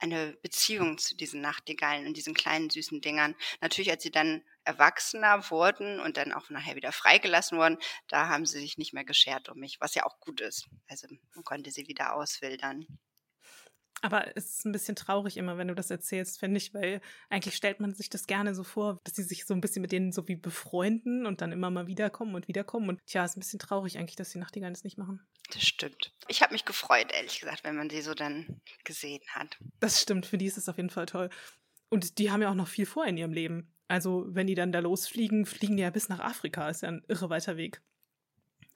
eine 0.00 0.36
Beziehung 0.42 0.98
zu 0.98 1.16
diesen 1.16 1.40
Nachtigallen 1.40 2.06
und 2.06 2.16
diesen 2.16 2.34
kleinen 2.34 2.70
süßen 2.70 3.00
Dingern. 3.00 3.34
Natürlich, 3.60 3.90
als 3.90 4.02
sie 4.02 4.10
dann 4.12 4.42
erwachsener 4.64 5.50
wurden 5.50 5.98
und 6.00 6.16
dann 6.16 6.32
auch 6.32 6.50
nachher 6.50 6.76
wieder 6.76 6.92
freigelassen 6.92 7.58
wurden, 7.58 7.78
da 8.06 8.28
haben 8.28 8.46
sie 8.46 8.60
sich 8.60 8.78
nicht 8.78 8.92
mehr 8.92 9.04
geschert 9.04 9.48
um 9.48 9.58
mich, 9.58 9.80
was 9.80 9.94
ja 9.94 10.04
auch 10.06 10.20
gut 10.20 10.40
ist. 10.40 10.68
Also 10.88 11.08
man 11.34 11.44
konnte 11.44 11.70
sie 11.72 11.88
wieder 11.88 12.14
auswildern. 12.14 12.86
Aber 14.00 14.36
es 14.36 14.58
ist 14.58 14.64
ein 14.64 14.72
bisschen 14.72 14.94
traurig 14.94 15.36
immer, 15.36 15.58
wenn 15.58 15.68
du 15.68 15.74
das 15.74 15.90
erzählst, 15.90 16.38
finde 16.38 16.58
ich, 16.58 16.72
weil 16.72 17.00
eigentlich 17.30 17.56
stellt 17.56 17.80
man 17.80 17.94
sich 17.94 18.08
das 18.08 18.26
gerne 18.26 18.54
so 18.54 18.62
vor, 18.62 19.00
dass 19.04 19.16
sie 19.16 19.22
sich 19.22 19.44
so 19.44 19.54
ein 19.54 19.60
bisschen 19.60 19.82
mit 19.82 19.92
denen 19.92 20.12
so 20.12 20.28
wie 20.28 20.36
befreunden 20.36 21.26
und 21.26 21.40
dann 21.40 21.52
immer 21.52 21.70
mal 21.70 21.86
wiederkommen 21.86 22.34
und 22.34 22.48
wiederkommen. 22.48 22.88
Und 22.88 23.04
tja, 23.06 23.24
ist 23.24 23.36
ein 23.36 23.40
bisschen 23.40 23.58
traurig 23.58 23.98
eigentlich, 23.98 24.16
dass 24.16 24.30
die 24.30 24.38
Nachtigallen 24.38 24.74
das 24.74 24.84
nicht 24.84 24.98
machen. 24.98 25.26
Das 25.52 25.62
stimmt. 25.62 26.12
Ich 26.28 26.42
habe 26.42 26.52
mich 26.52 26.64
gefreut, 26.64 27.10
ehrlich 27.12 27.40
gesagt, 27.40 27.64
wenn 27.64 27.76
man 27.76 27.90
sie 27.90 28.02
so 28.02 28.14
dann 28.14 28.60
gesehen 28.84 29.22
hat. 29.30 29.58
Das 29.80 30.00
stimmt, 30.00 30.26
für 30.26 30.38
die 30.38 30.46
ist 30.46 30.58
es 30.58 30.68
auf 30.68 30.76
jeden 30.76 30.90
Fall 30.90 31.06
toll. 31.06 31.30
Und 31.88 32.18
die 32.18 32.30
haben 32.30 32.42
ja 32.42 32.50
auch 32.50 32.54
noch 32.54 32.68
viel 32.68 32.86
vor 32.86 33.06
in 33.06 33.16
ihrem 33.16 33.32
Leben. 33.32 33.72
Also, 33.88 34.26
wenn 34.28 34.46
die 34.46 34.54
dann 34.54 34.72
da 34.72 34.80
losfliegen, 34.80 35.46
fliegen 35.46 35.76
die 35.76 35.82
ja 35.82 35.90
bis 35.90 36.10
nach 36.10 36.20
Afrika. 36.20 36.68
Ist 36.68 36.82
ja 36.82 36.90
ein 36.90 37.02
irre 37.08 37.30
weiter 37.30 37.56
Weg. 37.56 37.80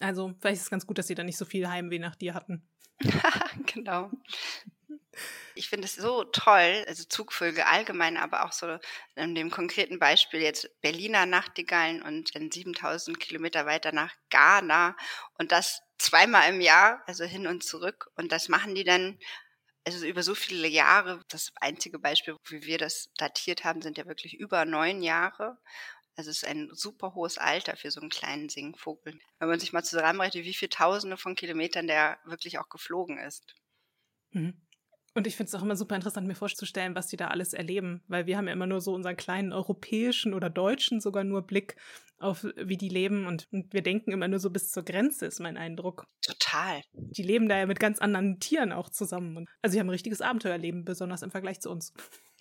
Also, 0.01 0.35
vielleicht 0.41 0.57
ist 0.57 0.63
es 0.63 0.71
ganz 0.71 0.87
gut, 0.87 0.97
dass 0.99 1.07
sie 1.07 1.15
da 1.15 1.23
nicht 1.23 1.37
so 1.37 1.45
viel 1.45 1.69
Heimweh 1.69 1.99
nach 1.99 2.17
dir 2.17 2.33
hatten. 2.33 2.67
genau. 3.67 4.11
Ich 5.55 5.69
finde 5.69 5.87
es 5.87 5.95
so 5.95 6.25
toll, 6.25 6.85
also 6.89 7.05
Zugvögel 7.05 7.63
allgemein, 7.65 8.17
aber 8.17 8.45
auch 8.45 8.53
so 8.53 8.79
in 9.15 9.35
dem 9.35 9.51
konkreten 9.51 9.99
Beispiel 9.99 10.41
jetzt 10.41 10.81
Berliner 10.81 11.27
Nachtigallen 11.27 12.03
und 12.03 12.35
dann 12.35 12.51
7000 12.51 13.21
Kilometer 13.21 13.67
weiter 13.67 13.93
nach 13.93 14.15
Ghana 14.31 14.97
und 15.39 15.53
das 15.53 15.83
zweimal 15.99 16.49
im 16.53 16.61
Jahr, 16.61 17.03
also 17.07 17.25
hin 17.25 17.47
und 17.47 17.63
zurück. 17.65 18.11
Und 18.17 18.33
das 18.33 18.49
machen 18.49 18.75
die 18.75 18.85
dann 18.85 19.19
also 19.87 20.07
über 20.07 20.23
so 20.23 20.35
viele 20.35 20.69
Jahre. 20.69 21.23
Das 21.29 21.53
einzige 21.57 21.99
Beispiel, 21.99 22.37
wie 22.49 22.65
wir 22.65 22.79
das 22.79 23.11
datiert 23.17 23.65
haben, 23.65 23.83
sind 23.83 23.99
ja 23.99 24.07
wirklich 24.07 24.35
über 24.35 24.65
neun 24.65 25.03
Jahre. 25.03 25.59
Also 26.17 26.31
es 26.31 26.39
ist 26.43 26.49
ein 26.49 26.71
super 26.73 27.15
hohes 27.15 27.39
Alter 27.39 27.77
für 27.77 27.91
so 27.91 28.01
einen 28.01 28.11
kleinen 28.11 28.49
Singvogel. 28.49 29.19
Wenn 29.39 29.49
man 29.49 29.61
sich 29.61 29.73
mal 29.73 29.85
zusammenrechnet, 29.85 30.45
wie 30.45 30.55
viele 30.55 30.71
Tausende 30.71 31.17
von 31.17 31.35
Kilometern 31.37 31.87
der 31.87 32.19
wirklich 32.25 32.59
auch 32.59 32.69
geflogen 32.69 33.19
ist. 33.19 33.55
Mhm. 34.35 34.53
Und 35.15 35.27
ich 35.27 35.37
finde 35.37 35.49
es 35.49 35.55
auch 35.55 35.63
immer 35.63 35.77
super 35.77 35.95
interessant, 35.95 36.27
mir 36.27 36.35
vorzustellen, 36.35 36.95
was 36.95 37.07
die 37.07 37.17
da 37.17 37.29
alles 37.29 37.53
erleben, 37.53 38.03
weil 38.09 38.27
wir 38.27 38.37
haben 38.37 38.47
ja 38.47 38.53
immer 38.53 38.67
nur 38.67 38.81
so 38.81 38.95
unseren 38.95 39.17
kleinen 39.17 39.53
europäischen 39.53 40.33
oder 40.33 40.49
deutschen 40.49 41.01
sogar 41.01 41.23
nur 41.23 41.43
Blick 41.43 41.77
auf, 42.19 42.47
wie 42.57 42.77
die 42.77 42.89
leben 42.89 43.27
und, 43.27 43.49
und 43.51 43.75
wir 43.75 43.83
denken 43.83 44.13
immer 44.13 44.29
nur 44.29 44.39
so 44.39 44.51
bis 44.51 44.71
zur 44.71 44.85
Grenze, 44.85 45.27
ist 45.27 45.41
mein 45.41 45.57
Eindruck. 45.57 46.07
Total. 46.25 46.83
Die 46.93 47.23
leben 47.23 47.49
da 47.49 47.59
ja 47.59 47.67
mit 47.67 47.81
ganz 47.81 47.99
anderen 47.99 48.39
Tieren 48.39 48.73
auch 48.73 48.89
zusammen. 48.89 49.37
Und, 49.37 49.49
also 49.61 49.73
sie 49.73 49.81
haben 49.81 49.89
ein 49.89 49.91
richtiges 49.91 50.21
Abenteuerleben, 50.21 50.85
besonders 50.85 51.23
im 51.23 51.31
Vergleich 51.31 51.61
zu 51.61 51.71
uns. 51.71 51.93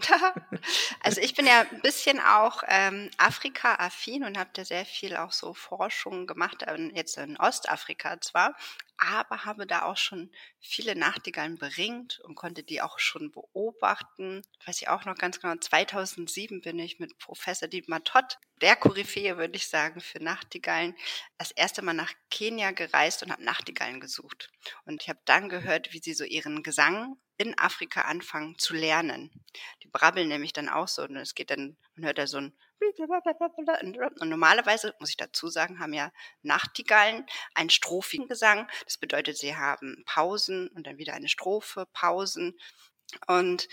also 1.02 1.22
ich 1.22 1.34
bin 1.36 1.46
ja 1.46 1.62
ein 1.62 1.82
bisschen 1.82 2.20
auch 2.20 2.64
ähm, 2.68 3.10
Afrika-affin 3.18 4.24
und 4.24 4.38
habe 4.38 4.50
da 4.54 4.66
sehr 4.66 4.86
viel 4.86 5.16
auch 5.16 5.32
so 5.32 5.54
Forschung 5.54 6.28
gemacht, 6.28 6.64
äh, 6.64 6.78
jetzt 6.94 7.18
in 7.18 7.38
Ostafrika 7.38 8.20
zwar, 8.22 8.56
aber 8.98 9.46
habe 9.46 9.66
da 9.66 9.84
auch 9.84 9.98
schon 9.98 10.32
viele 10.60 10.96
Nachtigallen 10.96 11.58
beringt 11.58 12.20
und 12.20 12.36
konnte 12.36 12.64
die 12.64 12.82
auch 12.82 13.00
schon 13.00 13.32
beobachten. 13.32 14.44
Weiß 14.66 14.82
ich 14.82 14.90
auch 14.90 15.06
noch 15.06 15.16
ganz 15.16 15.40
genau, 15.40 15.56
2007 15.56 16.62
bin 16.62 16.78
ich 16.78 17.00
mit 17.00 17.18
Professor 17.18 17.68
Dietmar 17.68 18.04
Tott, 18.04 18.38
der 18.62 18.76
Koryphäe 18.76 19.38
würde 19.38 19.56
ich 19.56 19.68
sagen, 19.68 20.02
für 20.02 20.24
Nachtigallen, 20.24 20.96
das 21.40 21.50
erste 21.50 21.82
Mal 21.82 21.94
nach 21.94 22.14
Kenia 22.30 22.72
gereist 22.72 23.24
und 23.24 23.32
habe 23.32 23.44
Nachtigallen 23.44 24.00
gesucht. 24.00 24.52
Und 24.86 25.02
ich 25.02 25.10
habe 25.10 25.20
dann 25.26 25.50
gehört, 25.50 25.94
wie 25.94 26.00
sie 26.00 26.14
so 26.14 26.24
ihren 26.24 26.62
Gesang 26.62 27.18
in 27.48 27.58
Afrika 27.58 28.02
anfangen 28.02 28.58
zu 28.58 28.74
lernen. 28.74 29.32
Die 29.84 29.88
brabbeln 29.88 30.28
nämlich 30.28 30.54
dann 30.54 30.70
auch 30.70 30.88
so 30.88 31.04
und 31.04 31.16
es 31.16 31.36
geht 31.36 31.50
dann, 31.52 31.78
man 31.96 32.06
hört 32.06 32.18
da 32.18 32.28
so 32.28 32.38
ein 32.38 32.54
und 34.20 34.30
normalerweise, 34.30 34.96
muss 35.00 35.12
ich 35.12 35.18
dazu 35.18 35.50
sagen, 35.50 35.80
haben 35.80 35.94
ja 35.94 36.12
Nachtigallen 36.42 37.26
einen 37.54 37.70
strophigen 37.70 38.28
Gesang. 38.28 38.68
Das 38.86 38.98
bedeutet, 38.98 39.38
sie 39.38 39.56
haben 39.56 40.04
Pausen 40.06 40.68
und 40.70 40.88
dann 40.88 40.98
wieder 40.98 41.14
eine 41.14 41.30
Strophe, 41.30 41.88
Pausen. 41.94 42.60
Und 43.28 43.68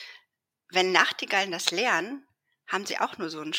wenn 0.71 0.93
Nachtigallen 0.93 1.51
das 1.51 1.71
lernen, 1.71 2.27
haben 2.67 2.85
sie 2.85 2.99
auch 2.99 3.17
nur 3.17 3.31
so 3.31 3.41
einen 3.41 3.55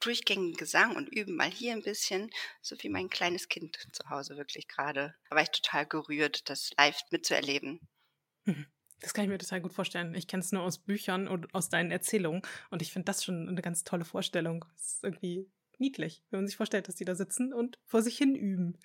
durchgängigen 0.00 0.56
Gesang 0.56 0.96
und 0.96 1.08
üben 1.08 1.36
mal 1.36 1.50
hier 1.50 1.72
ein 1.72 1.82
bisschen, 1.82 2.30
so 2.62 2.76
wie 2.80 2.88
mein 2.88 3.10
kleines 3.10 3.48
Kind 3.48 3.78
zu 3.92 4.08
Hause 4.08 4.36
wirklich 4.36 4.68
gerade. 4.68 5.14
Da 5.28 5.36
war 5.36 5.42
ich 5.42 5.50
total 5.50 5.86
gerührt, 5.86 6.48
das 6.48 6.70
live 6.78 7.00
mitzuerleben. 7.10 7.80
Mhm. 8.44 8.66
Das 9.00 9.12
kann 9.12 9.24
ich 9.24 9.30
mir 9.30 9.38
total 9.38 9.60
gut 9.60 9.72
vorstellen. 9.72 10.14
Ich 10.14 10.26
kenne 10.26 10.42
es 10.42 10.52
nur 10.52 10.62
aus 10.62 10.78
Büchern 10.78 11.28
und 11.28 11.54
aus 11.54 11.68
deinen 11.68 11.90
Erzählungen. 11.90 12.42
Und 12.70 12.82
ich 12.82 12.92
finde 12.92 13.04
das 13.06 13.22
schon 13.22 13.48
eine 13.48 13.62
ganz 13.62 13.84
tolle 13.84 14.04
Vorstellung. 14.04 14.64
Es 14.74 14.94
ist 14.94 15.04
irgendwie 15.04 15.50
niedlich, 15.78 16.22
wenn 16.30 16.40
man 16.40 16.46
sich 16.46 16.56
vorstellt, 16.56 16.88
dass 16.88 16.94
die 16.94 17.04
da 17.04 17.14
sitzen 17.14 17.52
und 17.52 17.78
vor 17.84 18.02
sich 18.02 18.16
hin 18.16 18.34
üben. 18.34 18.78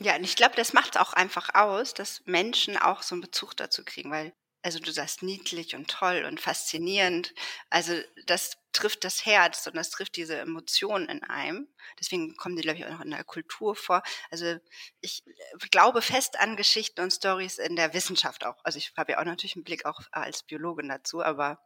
Ja, 0.00 0.16
und 0.16 0.22
ich 0.22 0.36
glaube, 0.36 0.54
das 0.54 0.72
macht 0.72 0.94
es 0.94 1.00
auch 1.00 1.12
einfach 1.12 1.54
aus, 1.54 1.94
dass 1.94 2.22
Menschen 2.24 2.76
auch 2.76 3.02
so 3.02 3.14
einen 3.14 3.22
Bezug 3.22 3.56
dazu 3.56 3.84
kriegen, 3.84 4.10
weil, 4.12 4.32
also 4.62 4.78
du 4.78 4.92
sagst 4.92 5.22
niedlich 5.22 5.74
und 5.74 5.88
toll 5.88 6.24
und 6.28 6.40
faszinierend. 6.40 7.34
Also 7.68 7.94
das 8.26 8.58
trifft 8.78 9.04
das 9.04 9.26
Herz 9.26 9.66
und 9.66 9.76
das 9.76 9.90
trifft 9.90 10.16
diese 10.16 10.38
Emotionen 10.38 11.08
in 11.08 11.24
einem. 11.24 11.68
Deswegen 11.98 12.36
kommen 12.36 12.56
die, 12.56 12.62
glaube 12.62 12.78
ich, 12.78 12.86
auch 12.86 12.90
noch 12.90 13.00
in 13.00 13.10
der 13.10 13.24
Kultur 13.24 13.74
vor. 13.74 14.02
Also 14.30 14.56
ich 15.00 15.24
glaube 15.70 16.00
fest 16.00 16.38
an 16.38 16.56
Geschichten 16.56 17.00
und 17.00 17.12
Stories 17.12 17.58
in 17.58 17.76
der 17.76 17.92
Wissenschaft 17.94 18.46
auch. 18.46 18.56
Also 18.64 18.78
ich 18.78 18.92
habe 18.96 19.12
ja 19.12 19.20
auch 19.20 19.24
natürlich 19.24 19.56
einen 19.56 19.64
Blick 19.64 19.84
auch 19.84 20.00
als 20.12 20.44
Biologin 20.44 20.88
dazu, 20.88 21.22
aber 21.22 21.60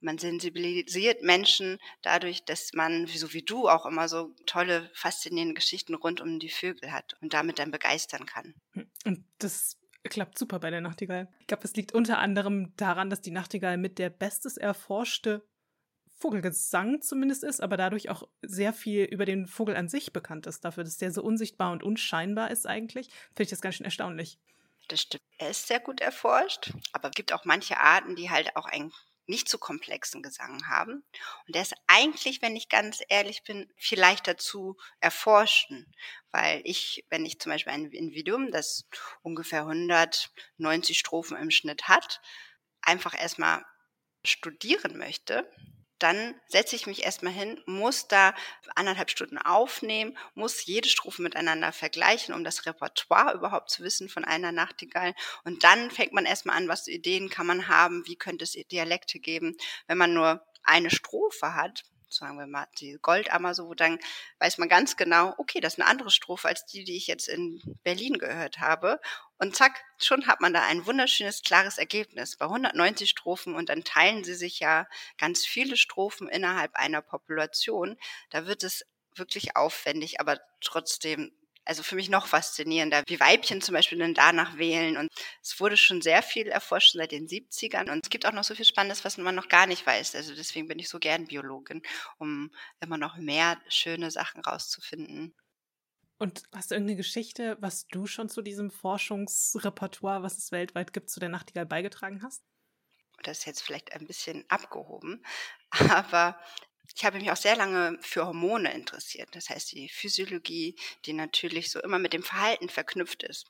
man 0.00 0.16
sensibilisiert 0.16 1.22
Menschen 1.22 1.78
dadurch, 2.02 2.44
dass 2.44 2.72
man, 2.72 3.06
so 3.06 3.32
wie 3.32 3.42
du, 3.42 3.68
auch 3.68 3.84
immer 3.84 4.08
so 4.08 4.34
tolle, 4.46 4.90
faszinierende 4.94 5.54
Geschichten 5.54 5.94
rund 5.94 6.20
um 6.20 6.38
die 6.38 6.50
Vögel 6.50 6.92
hat 6.92 7.14
und 7.20 7.34
damit 7.34 7.58
dann 7.58 7.70
begeistern 7.70 8.24
kann. 8.24 8.54
Hm, 8.72 8.90
und 9.04 9.24
das 9.38 9.76
klappt 10.04 10.38
super 10.38 10.60
bei 10.60 10.70
der 10.70 10.80
Nachtigall. 10.80 11.28
Ich 11.40 11.46
glaube, 11.46 11.64
es 11.64 11.74
liegt 11.74 11.92
unter 11.92 12.18
anderem 12.18 12.74
daran, 12.76 13.10
dass 13.10 13.20
die 13.20 13.30
Nachtigall 13.30 13.76
mit 13.76 13.98
der 13.98 14.10
bestes 14.10 14.56
erforschte 14.56 15.44
Vogelgesang 16.18 17.00
zumindest 17.00 17.44
ist, 17.44 17.60
aber 17.60 17.76
dadurch 17.76 18.10
auch 18.10 18.28
sehr 18.42 18.72
viel 18.72 19.04
über 19.04 19.24
den 19.24 19.46
Vogel 19.46 19.76
an 19.76 19.88
sich 19.88 20.12
bekannt 20.12 20.46
ist. 20.46 20.64
Dafür, 20.64 20.84
dass 20.84 20.98
der 20.98 21.12
so 21.12 21.22
unsichtbar 21.22 21.72
und 21.72 21.82
unscheinbar 21.82 22.50
ist 22.50 22.66
eigentlich, 22.66 23.08
finde 23.28 23.44
ich 23.44 23.50
das 23.50 23.60
ganz 23.60 23.76
schön 23.76 23.84
erstaunlich. 23.84 24.38
Das 24.88 25.02
stimmt. 25.02 25.22
Er 25.38 25.50
ist 25.50 25.68
sehr 25.68 25.80
gut 25.80 26.00
erforscht, 26.00 26.72
aber 26.92 27.08
es 27.08 27.14
gibt 27.14 27.32
auch 27.32 27.44
manche 27.44 27.78
Arten, 27.78 28.16
die 28.16 28.30
halt 28.30 28.56
auch 28.56 28.66
ein 28.66 28.92
nicht 29.28 29.48
so 29.48 29.58
komplexen 29.58 30.22
Gesang 30.22 30.66
haben. 30.68 31.04
Und 31.46 31.54
der 31.54 31.62
ist 31.62 31.74
eigentlich, 31.86 32.40
wenn 32.40 32.56
ich 32.56 32.68
ganz 32.68 33.02
ehrlich 33.08 33.44
bin, 33.44 33.70
viel 33.76 34.00
leichter 34.00 34.38
zu 34.38 34.76
erforschen, 35.00 35.94
weil 36.30 36.62
ich, 36.64 37.04
wenn 37.10 37.26
ich 37.26 37.38
zum 37.38 37.52
Beispiel 37.52 37.72
ein 37.72 37.90
Individuum, 37.90 38.50
das 38.50 38.88
ungefähr 39.22 39.60
190 39.60 40.98
Strophen 40.98 41.36
im 41.36 41.50
Schnitt 41.50 41.88
hat, 41.88 42.20
einfach 42.80 43.14
erstmal 43.14 43.62
studieren 44.24 44.96
möchte, 44.96 45.48
dann 45.98 46.34
setze 46.46 46.76
ich 46.76 46.86
mich 46.86 47.04
erstmal 47.04 47.32
hin, 47.32 47.60
muss 47.66 48.08
da 48.08 48.34
anderthalb 48.74 49.10
Stunden 49.10 49.38
aufnehmen, 49.38 50.16
muss 50.34 50.64
jede 50.66 50.88
Strophe 50.88 51.22
miteinander 51.22 51.72
vergleichen, 51.72 52.34
um 52.34 52.44
das 52.44 52.66
Repertoire 52.66 53.34
überhaupt 53.34 53.70
zu 53.70 53.82
wissen 53.82 54.08
von 54.08 54.24
einer 54.24 54.52
Nachtigall. 54.52 55.14
Und 55.44 55.64
dann 55.64 55.90
fängt 55.90 56.12
man 56.12 56.26
erstmal 56.26 56.56
an, 56.56 56.68
was 56.68 56.88
Ideen 56.88 57.28
kann 57.28 57.46
man 57.46 57.68
haben, 57.68 58.06
wie 58.06 58.16
könnte 58.16 58.44
es 58.44 58.52
Dialekte 58.52 59.18
geben. 59.18 59.56
Wenn 59.86 59.98
man 59.98 60.14
nur 60.14 60.44
eine 60.62 60.90
Strophe 60.90 61.54
hat, 61.54 61.84
sagen 62.10 62.38
wir 62.38 62.46
mal, 62.46 62.66
die 62.78 62.98
Goldammer 63.00 63.54
so, 63.54 63.74
dann 63.74 63.98
weiß 64.38 64.58
man 64.58 64.68
ganz 64.68 64.96
genau, 64.96 65.34
okay, 65.38 65.60
das 65.60 65.74
ist 65.74 65.80
eine 65.80 65.88
andere 65.88 66.10
Strophe 66.10 66.48
als 66.48 66.66
die, 66.66 66.84
die 66.84 66.96
ich 66.96 67.06
jetzt 67.06 67.28
in 67.28 67.60
Berlin 67.82 68.18
gehört 68.18 68.60
habe. 68.60 69.00
Und 69.38 69.54
zack, 69.54 69.84
schon 69.98 70.26
hat 70.26 70.40
man 70.40 70.52
da 70.52 70.62
ein 70.62 70.86
wunderschönes, 70.86 71.42
klares 71.42 71.78
Ergebnis 71.78 72.36
bei 72.36 72.46
190 72.46 73.08
Strophen 73.08 73.54
und 73.54 73.68
dann 73.68 73.84
teilen 73.84 74.24
sie 74.24 74.34
sich 74.34 74.60
ja 74.60 74.86
ganz 75.16 75.46
viele 75.46 75.76
Strophen 75.76 76.28
innerhalb 76.28 76.74
einer 76.74 77.02
Population. 77.02 77.96
Da 78.30 78.46
wird 78.46 78.64
es 78.64 78.84
wirklich 79.14 79.56
aufwendig, 79.56 80.20
aber 80.20 80.40
trotzdem 80.60 81.32
also 81.68 81.82
für 81.82 81.96
mich 81.96 82.08
noch 82.08 82.26
faszinierender, 82.26 83.02
wie 83.06 83.20
Weibchen 83.20 83.60
zum 83.60 83.74
Beispiel 83.74 83.98
dann 83.98 84.14
danach 84.14 84.56
wählen. 84.56 84.96
Und 84.96 85.10
es 85.42 85.60
wurde 85.60 85.76
schon 85.76 86.00
sehr 86.00 86.22
viel 86.22 86.46
erforscht 86.46 86.94
seit 86.94 87.12
den 87.12 87.28
70ern. 87.28 87.90
Und 87.90 88.06
es 88.06 88.10
gibt 88.10 88.24
auch 88.24 88.32
noch 88.32 88.44
so 88.44 88.54
viel 88.54 88.64
Spannendes, 88.64 89.04
was 89.04 89.18
man 89.18 89.34
noch 89.34 89.48
gar 89.48 89.66
nicht 89.66 89.86
weiß. 89.86 90.14
Also 90.14 90.34
deswegen 90.34 90.66
bin 90.66 90.78
ich 90.78 90.88
so 90.88 90.98
gern 90.98 91.26
Biologin, 91.26 91.82
um 92.16 92.50
immer 92.80 92.96
noch 92.96 93.18
mehr 93.18 93.60
schöne 93.68 94.10
Sachen 94.10 94.40
rauszufinden. 94.40 95.34
Und 96.16 96.44
hast 96.52 96.70
du 96.70 96.74
irgendeine 96.74 96.96
Geschichte, 96.96 97.58
was 97.60 97.86
du 97.86 98.06
schon 98.06 98.30
zu 98.30 98.40
diesem 98.40 98.70
Forschungsrepertoire, 98.70 100.22
was 100.22 100.38
es 100.38 100.50
weltweit 100.50 100.94
gibt, 100.94 101.10
zu 101.10 101.20
der 101.20 101.28
Nachtigall 101.28 101.66
beigetragen 101.66 102.22
hast? 102.22 102.42
Das 103.22 103.40
ist 103.40 103.44
jetzt 103.44 103.62
vielleicht 103.62 103.92
ein 103.92 104.06
bisschen 104.06 104.44
abgehoben, 104.48 105.22
aber 105.90 106.40
ich 106.94 107.04
habe 107.04 107.18
mich 107.18 107.30
auch 107.30 107.36
sehr 107.36 107.56
lange 107.56 107.98
für 108.00 108.26
Hormone 108.26 108.72
interessiert. 108.72 109.28
Das 109.32 109.50
heißt, 109.50 109.72
die 109.72 109.88
Physiologie, 109.88 110.76
die 111.04 111.12
natürlich 111.12 111.70
so 111.70 111.80
immer 111.80 111.98
mit 111.98 112.12
dem 112.12 112.22
Verhalten 112.22 112.68
verknüpft 112.68 113.22
ist. 113.22 113.46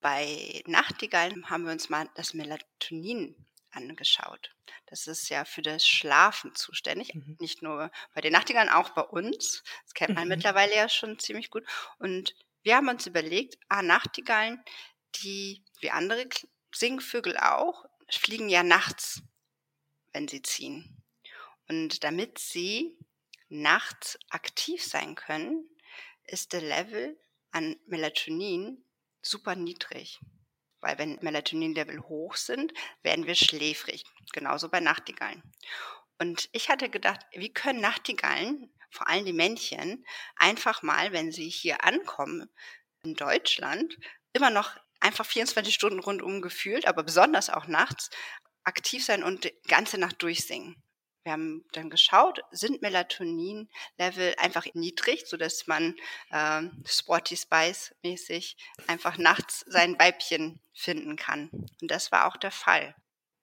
Bei 0.00 0.62
Nachtigallen 0.66 1.50
haben 1.50 1.64
wir 1.64 1.72
uns 1.72 1.88
mal 1.88 2.08
das 2.14 2.34
Melatonin 2.34 3.34
angeschaut. 3.72 4.54
Das 4.86 5.06
ist 5.06 5.28
ja 5.28 5.44
für 5.44 5.62
das 5.62 5.86
Schlafen 5.86 6.54
zuständig. 6.54 7.14
Mhm. 7.14 7.36
Nicht 7.40 7.62
nur 7.62 7.90
bei 8.14 8.20
den 8.20 8.32
Nachtigallen, 8.32 8.70
auch 8.70 8.90
bei 8.90 9.02
uns. 9.02 9.62
Das 9.84 9.94
kennt 9.94 10.14
man 10.14 10.24
mhm. 10.24 10.30
mittlerweile 10.30 10.74
ja 10.74 10.88
schon 10.88 11.18
ziemlich 11.18 11.50
gut. 11.50 11.64
Und 11.98 12.34
wir 12.62 12.76
haben 12.76 12.88
uns 12.88 13.06
überlegt, 13.06 13.58
ah, 13.68 13.82
Nachtigallen, 13.82 14.62
die 15.16 15.62
wie 15.80 15.90
andere 15.90 16.26
Singvögel 16.74 17.36
auch, 17.36 17.84
fliegen 18.08 18.48
ja 18.48 18.62
nachts, 18.62 19.22
wenn 20.12 20.28
sie 20.28 20.42
ziehen. 20.42 21.02
Und 21.68 22.04
damit 22.04 22.38
sie 22.38 22.96
nachts 23.48 24.18
aktiv 24.30 24.82
sein 24.84 25.14
können, 25.14 25.68
ist 26.24 26.52
der 26.52 26.62
Level 26.62 27.18
an 27.50 27.76
Melatonin 27.86 28.84
super 29.22 29.54
niedrig. 29.54 30.20
Weil 30.80 30.98
wenn 30.98 31.18
Melatonin-Level 31.20 32.00
hoch 32.08 32.36
sind, 32.36 32.72
werden 33.02 33.26
wir 33.26 33.34
schläfrig. 33.34 34.04
Genauso 34.32 34.68
bei 34.68 34.80
Nachtigallen. 34.80 35.42
Und 36.18 36.48
ich 36.52 36.68
hatte 36.68 36.88
gedacht, 36.88 37.20
wie 37.32 37.52
können 37.52 37.80
Nachtigallen, 37.80 38.70
vor 38.90 39.08
allem 39.08 39.24
die 39.24 39.32
Männchen, 39.32 40.06
einfach 40.36 40.82
mal, 40.82 41.12
wenn 41.12 41.32
sie 41.32 41.48
hier 41.48 41.84
ankommen 41.84 42.48
in 43.02 43.14
Deutschland, 43.14 43.98
immer 44.32 44.50
noch 44.50 44.76
einfach 45.00 45.26
24 45.26 45.74
Stunden 45.74 46.00
rundum 46.00 46.40
gefühlt, 46.40 46.86
aber 46.86 47.02
besonders 47.02 47.50
auch 47.50 47.66
nachts, 47.66 48.10
aktiv 48.64 49.04
sein 49.04 49.22
und 49.22 49.44
die 49.44 49.52
ganze 49.68 49.98
Nacht 49.98 50.22
durchsingen. 50.22 50.82
Wir 51.26 51.32
haben 51.32 51.64
dann 51.72 51.90
geschaut, 51.90 52.44
sind 52.52 52.82
Melatonin-Level 52.82 54.36
einfach 54.38 54.64
niedrig, 54.74 55.26
so 55.26 55.36
dass 55.36 55.66
man 55.66 55.96
äh, 56.30 56.62
Sporty 56.84 57.36
Spice 57.36 57.96
mäßig 58.04 58.56
einfach 58.86 59.18
nachts 59.18 59.64
sein 59.66 59.98
Weibchen 59.98 60.60
finden 60.72 61.16
kann. 61.16 61.48
Und 61.80 61.90
das 61.90 62.12
war 62.12 62.26
auch 62.26 62.36
der 62.36 62.52
Fall. 62.52 62.94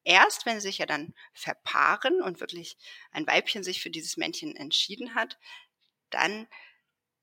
Erst 0.05 0.45
wenn 0.45 0.61
sie 0.61 0.69
sich 0.69 0.77
ja 0.77 0.85
dann 0.85 1.13
verpaaren 1.33 2.21
und 2.21 2.39
wirklich 2.39 2.77
ein 3.11 3.27
Weibchen 3.27 3.65
sich 3.65 3.81
für 3.81 3.89
dieses 3.89 4.15
Männchen 4.15 4.55
entschieden 4.55 5.13
hat, 5.13 5.37
dann 6.09 6.47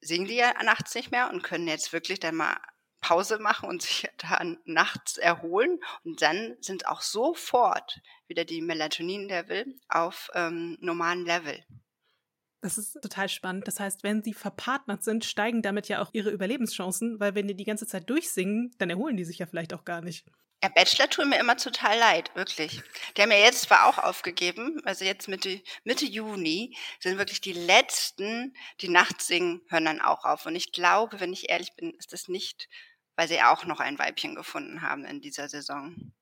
singen 0.02 0.26
die 0.26 0.34
ja 0.34 0.62
nachts 0.62 0.94
nicht 0.94 1.10
mehr 1.10 1.30
und 1.30 1.42
können 1.42 1.68
jetzt 1.68 1.94
wirklich 1.94 2.20
dann 2.20 2.34
mal 2.34 2.60
Pause 3.00 3.38
machen 3.38 3.68
und 3.68 3.82
sich 3.82 4.08
dann 4.18 4.58
nachts 4.64 5.18
erholen. 5.18 5.80
Und 6.04 6.22
dann 6.22 6.56
sind 6.60 6.86
auch 6.86 7.02
sofort 7.02 8.00
wieder 8.26 8.44
die 8.44 8.62
Melatonin-Level 8.62 9.74
auf 9.88 10.30
ähm, 10.34 10.76
normalen 10.80 11.24
Level. 11.24 11.64
Das 12.62 12.76
ist 12.76 12.92
total 13.00 13.28
spannend. 13.28 13.66
Das 13.66 13.80
heißt, 13.80 14.02
wenn 14.02 14.22
sie 14.22 14.34
verpartnert 14.34 15.02
sind, 15.02 15.24
steigen 15.24 15.62
damit 15.62 15.88
ja 15.88 16.02
auch 16.02 16.10
ihre 16.12 16.30
Überlebenschancen, 16.30 17.18
weil 17.18 17.34
wenn 17.34 17.48
die 17.48 17.54
die 17.54 17.64
ganze 17.64 17.86
Zeit 17.86 18.10
durchsingen, 18.10 18.74
dann 18.78 18.90
erholen 18.90 19.16
die 19.16 19.24
sich 19.24 19.38
ja 19.38 19.46
vielleicht 19.46 19.72
auch 19.72 19.84
gar 19.84 20.02
nicht. 20.02 20.26
Ja, 20.62 20.68
Bachelor 20.68 21.08
tun 21.08 21.30
mir 21.30 21.40
immer 21.40 21.56
total 21.56 21.98
leid, 21.98 22.30
wirklich. 22.34 22.82
Die 23.16 23.22
haben 23.22 23.30
ja 23.30 23.38
jetzt 23.38 23.62
zwar 23.62 23.86
auch 23.86 23.96
aufgegeben, 23.96 24.82
also 24.84 25.06
jetzt 25.06 25.26
Mitte, 25.26 25.62
Mitte 25.84 26.04
Juni 26.04 26.76
sind 26.98 27.16
wirklich 27.16 27.40
die 27.40 27.54
letzten, 27.54 28.54
die 28.82 28.90
nachts 28.90 29.26
singen, 29.26 29.62
hören 29.70 29.86
dann 29.86 30.02
auch 30.02 30.26
auf. 30.26 30.44
Und 30.44 30.54
ich 30.56 30.70
glaube, 30.70 31.18
wenn 31.18 31.32
ich 31.32 31.48
ehrlich 31.48 31.72
bin, 31.76 31.94
ist 31.94 32.12
das 32.12 32.28
nicht 32.28 32.68
weil 33.16 33.28
sie 33.28 33.42
auch 33.42 33.64
noch 33.64 33.80
ein 33.80 33.98
Weibchen 33.98 34.34
gefunden 34.34 34.82
haben 34.82 35.04
in 35.04 35.20
dieser 35.20 35.48
Saison. 35.48 36.12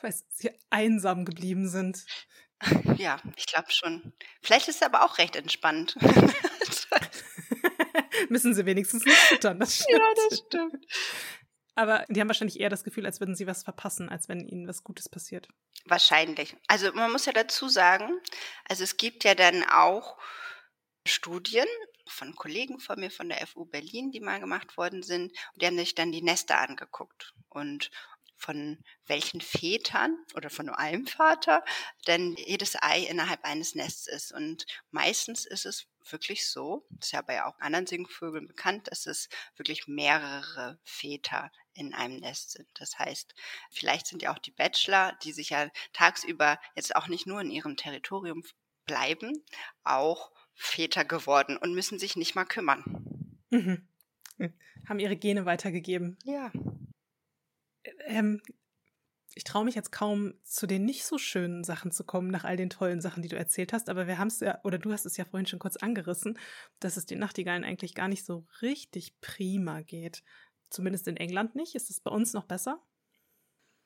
Weil 0.00 0.14
sie 0.30 0.50
einsam 0.70 1.24
geblieben 1.24 1.68
sind. 1.68 2.04
Ja, 2.96 3.20
ich 3.36 3.46
glaube 3.46 3.70
schon. 3.70 4.12
Vielleicht 4.42 4.68
ist 4.68 4.76
es 4.76 4.82
aber 4.82 5.04
auch 5.04 5.18
recht 5.18 5.36
entspannt. 5.36 5.96
Müssen 8.28 8.54
sie 8.54 8.66
wenigstens 8.66 9.04
nicht 9.04 9.16
füttern, 9.16 9.60
das 9.60 9.76
stimmt. 9.76 9.90
Ja, 9.98 10.14
das 10.28 10.38
stimmt. 10.38 10.86
Aber 11.74 12.04
die 12.08 12.20
haben 12.20 12.28
wahrscheinlich 12.28 12.58
eher 12.58 12.70
das 12.70 12.82
Gefühl, 12.82 13.06
als 13.06 13.20
würden 13.20 13.36
sie 13.36 13.46
was 13.46 13.62
verpassen, 13.62 14.08
als 14.08 14.28
wenn 14.28 14.48
ihnen 14.48 14.66
was 14.66 14.82
Gutes 14.82 15.08
passiert. 15.08 15.46
Wahrscheinlich. 15.84 16.56
Also 16.66 16.92
man 16.92 17.12
muss 17.12 17.26
ja 17.26 17.32
dazu 17.32 17.68
sagen, 17.68 18.10
also 18.68 18.82
es 18.82 18.96
gibt 18.96 19.22
ja 19.22 19.36
dann 19.36 19.62
auch 19.62 20.18
Studien, 21.06 21.68
von 22.08 22.34
Kollegen 22.34 22.80
von 22.80 23.00
mir 23.00 23.10
von 23.10 23.28
der 23.28 23.46
FU 23.46 23.64
Berlin, 23.64 24.10
die 24.10 24.20
mal 24.20 24.40
gemacht 24.40 24.76
worden 24.76 25.02
sind. 25.02 25.32
Und 25.52 25.62
die 25.62 25.66
haben 25.66 25.78
sich 25.78 25.94
dann 25.94 26.12
die 26.12 26.22
Nester 26.22 26.58
angeguckt 26.58 27.34
und 27.48 27.90
von 28.38 28.78
welchen 29.06 29.40
Vätern 29.40 30.16
oder 30.34 30.48
von 30.48 30.66
nur 30.66 30.78
einem 30.78 31.06
Vater 31.06 31.64
denn 32.06 32.36
jedes 32.36 32.80
Ei 32.80 33.00
innerhalb 33.00 33.44
eines 33.44 33.74
Nests 33.74 34.06
ist. 34.06 34.32
Und 34.32 34.64
meistens 34.90 35.44
ist 35.44 35.66
es 35.66 35.86
wirklich 36.10 36.48
so, 36.48 36.86
das 36.90 37.08
ist 37.08 37.12
ja 37.12 37.22
bei 37.22 37.44
auch 37.44 37.58
anderen 37.58 37.86
Singvögeln 37.86 38.46
bekannt, 38.46 38.88
dass 38.90 39.06
es 39.06 39.28
wirklich 39.56 39.88
mehrere 39.88 40.78
Väter 40.84 41.50
in 41.74 41.94
einem 41.94 42.20
Nest 42.20 42.52
sind. 42.52 42.68
Das 42.74 42.98
heißt, 42.98 43.34
vielleicht 43.70 44.06
sind 44.06 44.22
ja 44.22 44.32
auch 44.32 44.38
die 44.38 44.52
Bachelor, 44.52 45.18
die 45.24 45.32
sich 45.32 45.50
ja 45.50 45.68
tagsüber 45.92 46.58
jetzt 46.74 46.94
auch 46.96 47.08
nicht 47.08 47.26
nur 47.26 47.40
in 47.40 47.50
ihrem 47.50 47.76
Territorium 47.76 48.42
bleiben, 48.86 49.44
auch 49.84 50.30
Väter 50.58 51.04
geworden 51.04 51.56
und 51.56 51.74
müssen 51.74 51.98
sich 51.98 52.16
nicht 52.16 52.34
mal 52.34 52.44
kümmern. 52.44 53.38
Mhm. 53.50 53.88
Haben 54.88 54.98
ihre 54.98 55.16
Gene 55.16 55.46
weitergegeben. 55.46 56.18
Ja. 56.24 56.52
Ähm, 58.06 58.42
Ich 59.34 59.44
traue 59.44 59.64
mich 59.64 59.76
jetzt 59.76 59.92
kaum 59.92 60.34
zu 60.42 60.66
den 60.66 60.84
nicht 60.84 61.04
so 61.04 61.16
schönen 61.16 61.62
Sachen 61.62 61.92
zu 61.92 62.02
kommen, 62.02 62.30
nach 62.30 62.44
all 62.44 62.56
den 62.56 62.70
tollen 62.70 63.00
Sachen, 63.00 63.22
die 63.22 63.28
du 63.28 63.36
erzählt 63.36 63.72
hast. 63.72 63.88
Aber 63.88 64.08
wir 64.08 64.18
haben 64.18 64.28
es 64.28 64.40
ja, 64.40 64.58
oder 64.64 64.78
du 64.78 64.90
hast 64.90 65.06
es 65.06 65.16
ja 65.16 65.24
vorhin 65.24 65.46
schon 65.46 65.60
kurz 65.60 65.76
angerissen, 65.76 66.38
dass 66.80 66.96
es 66.96 67.06
den 67.06 67.20
Nachtigallen 67.20 67.62
eigentlich 67.64 67.94
gar 67.94 68.08
nicht 68.08 68.24
so 68.24 68.46
richtig 68.62 69.20
prima 69.20 69.82
geht. 69.82 70.24
Zumindest 70.70 71.06
in 71.06 71.16
England 71.16 71.54
nicht. 71.54 71.76
Ist 71.76 71.88
es 71.88 72.00
bei 72.00 72.10
uns 72.10 72.32
noch 72.32 72.46
besser? 72.46 72.82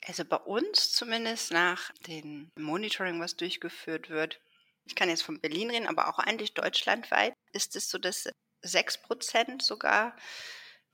Also 0.06 0.24
bei 0.24 0.38
uns 0.38 0.92
zumindest 0.92 1.52
nach 1.52 1.92
dem 2.06 2.50
Monitoring, 2.56 3.20
was 3.20 3.36
durchgeführt 3.36 4.08
wird, 4.08 4.40
ich 4.84 4.94
kann 4.94 5.08
jetzt 5.08 5.22
von 5.22 5.40
Berlin 5.40 5.70
reden, 5.70 5.86
aber 5.86 6.08
auch 6.08 6.18
eigentlich 6.18 6.54
deutschlandweit, 6.54 7.34
ist 7.52 7.76
es 7.76 7.88
so, 7.88 7.98
dass 7.98 8.28
sechs 8.62 8.98
Prozent 8.98 9.62
sogar 9.62 10.16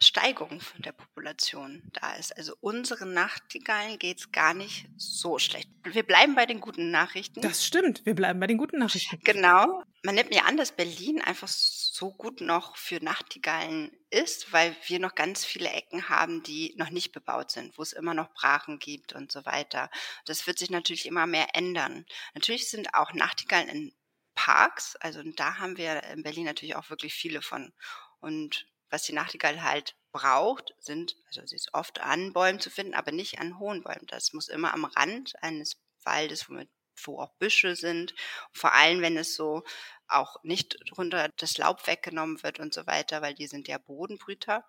Steigerung 0.01 0.61
von 0.61 0.81
der 0.83 0.93
Population 0.93 1.83
da 1.93 2.15
ist. 2.15 2.37
Also 2.37 2.55
unseren 2.61 3.15
Nachtigallen 3.15 3.99
geht 3.99 4.19
es 4.19 4.31
gar 4.31 4.55
nicht 4.55 4.89
so 4.97 5.39
schlecht. 5.39 5.69
Wir 5.83 6.05
bleiben 6.05 6.37
bei 6.37 6.47
den 6.47 6.61
guten 6.61 6.91
Nachrichten. 6.91 7.41
Das 7.41 7.65
stimmt, 7.65 8.07
wir 8.07 8.15
bleiben 8.15 8.39
bei 8.39 8.47
den 8.47 8.59
guten 8.59 8.79
Nachrichten. 8.79 9.19
Genau. 9.25 9.83
Man 10.05 10.15
nimmt 10.15 10.31
mir 10.31 10.45
an, 10.45 10.57
dass 10.57 10.71
Berlin 10.71 11.21
einfach 11.21 11.49
so 11.49 12.13
gut 12.13 12.41
noch 12.41 12.77
für 12.77 13.03
Nachtigallen 13.03 13.91
ist, 14.11 14.53
weil 14.53 14.77
wir 14.87 15.01
noch 15.01 15.17
ganz 15.17 15.45
viele 15.45 15.71
Ecken 15.71 16.09
haben, 16.09 16.45
die 16.45 16.75
noch 16.77 16.91
nicht 16.91 17.11
bebaut 17.11 17.51
sind, 17.51 17.77
wo 17.77 17.83
es 17.83 17.93
immer 17.93 18.15
noch 18.15 18.33
Brachen 18.33 18.79
gibt 18.79 19.13
und 19.15 19.33
so 19.33 19.45
weiter. 19.45 19.91
Das 20.27 20.47
wird 20.47 20.61
sich 20.61 20.71
natürlich 20.71 21.07
immer 21.07 21.27
mehr 21.27 21.49
ändern. 21.55 22.07
Natürlich 22.35 22.71
sind 22.71 22.95
auch 22.95 23.13
Nachtigallen 23.13 23.69
in 23.69 23.93
Parks, 24.37 24.95
also 24.97 25.21
da 25.25 25.59
haben 25.59 25.77
wir 25.77 26.05
in 26.05 26.23
Berlin 26.23 26.45
natürlich 26.45 26.77
auch 26.77 26.91
wirklich 26.91 27.13
viele 27.13 27.43
von. 27.43 27.73
Und 28.21 28.69
was 28.91 29.03
die 29.03 29.13
Nachtigall 29.13 29.63
halt 29.63 29.97
braucht, 30.13 30.75
sind, 30.79 31.17
also 31.29 31.45
sie 31.47 31.57
ist 31.57 31.75
oft 31.75 32.01
an 32.01 32.33
Bäumen 32.33 32.61
zu 32.61 32.71
finden, 32.71 32.95
aber 32.95 33.13
nicht 33.13 33.39
an 33.39 33.59
hohen 33.59 33.83
Bäumen. 33.83 34.07
Das 34.07 34.33
muss 34.33 34.49
immer 34.49 34.73
am 34.73 34.85
Rand 34.85 35.35
eines 35.43 35.81
Waldes, 36.05 36.49
womit, 36.49 36.71
wo 37.05 37.21
auch 37.21 37.33
Büsche 37.35 37.77
sind. 37.77 38.15
Vor 38.53 38.73
allem, 38.73 39.03
wenn 39.03 39.17
es 39.17 39.35
so 39.35 39.63
auch 40.09 40.43
nicht 40.43 40.79
runter 40.97 41.29
das 41.37 41.59
Laub 41.59 41.87
weggenommen 41.87 42.43
wird 42.43 42.59
und 42.59 42.73
so 42.73 42.87
weiter, 42.87 43.23
weil 43.23 43.35
die 43.35 43.47
sind 43.47 43.69
ja 43.69 43.79
Bodenbrüter. 43.79 44.65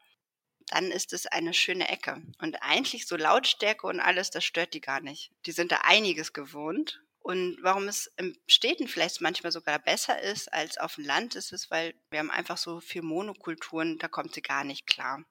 Dann 0.67 0.91
ist 0.91 1.13
es 1.13 1.25
eine 1.25 1.53
schöne 1.53 1.89
Ecke. 1.89 2.21
Und 2.39 2.61
eigentlich 2.61 3.07
so 3.07 3.15
Lautstärke 3.15 3.87
und 3.87 3.99
alles, 3.99 4.29
das 4.29 4.43
stört 4.43 4.73
die 4.73 4.81
gar 4.81 4.99
nicht. 4.99 5.31
Die 5.45 5.51
sind 5.51 5.71
da 5.71 5.79
einiges 5.83 6.33
gewohnt 6.33 7.01
und 7.29 7.59
warum 7.61 7.87
es 7.87 8.11
im 8.17 8.35
Städten 8.47 8.87
vielleicht 8.87 9.21
manchmal 9.21 9.51
sogar 9.51 9.77
besser 9.77 10.19
ist 10.19 10.51
als 10.51 10.79
auf 10.79 10.95
dem 10.95 11.05
Land, 11.05 11.35
ist 11.35 11.53
es, 11.53 11.69
weil 11.69 11.93
wir 12.09 12.17
haben 12.17 12.31
einfach 12.31 12.57
so 12.57 12.79
viel 12.79 13.03
Monokulturen, 13.03 13.99
da 13.99 14.07
kommt 14.07 14.33
sie 14.33 14.41
gar 14.41 14.63
nicht 14.63 14.87
klar. 14.87 15.23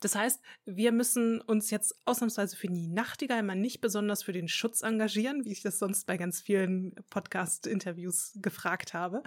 Das 0.00 0.14
heißt, 0.14 0.40
wir 0.64 0.92
müssen 0.92 1.42
uns 1.42 1.70
jetzt 1.70 1.94
ausnahmsweise 2.06 2.56
für 2.56 2.68
die 2.68 2.88
Nachtigall 2.88 3.42
mal 3.42 3.54
nicht 3.54 3.82
besonders 3.82 4.22
für 4.22 4.32
den 4.32 4.48
Schutz 4.48 4.80
engagieren, 4.80 5.44
wie 5.44 5.52
ich 5.52 5.60
das 5.60 5.78
sonst 5.78 6.06
bei 6.06 6.16
ganz 6.16 6.40
vielen 6.40 6.94
Podcast-Interviews 7.10 8.32
gefragt 8.36 8.94
habe. 8.94 9.22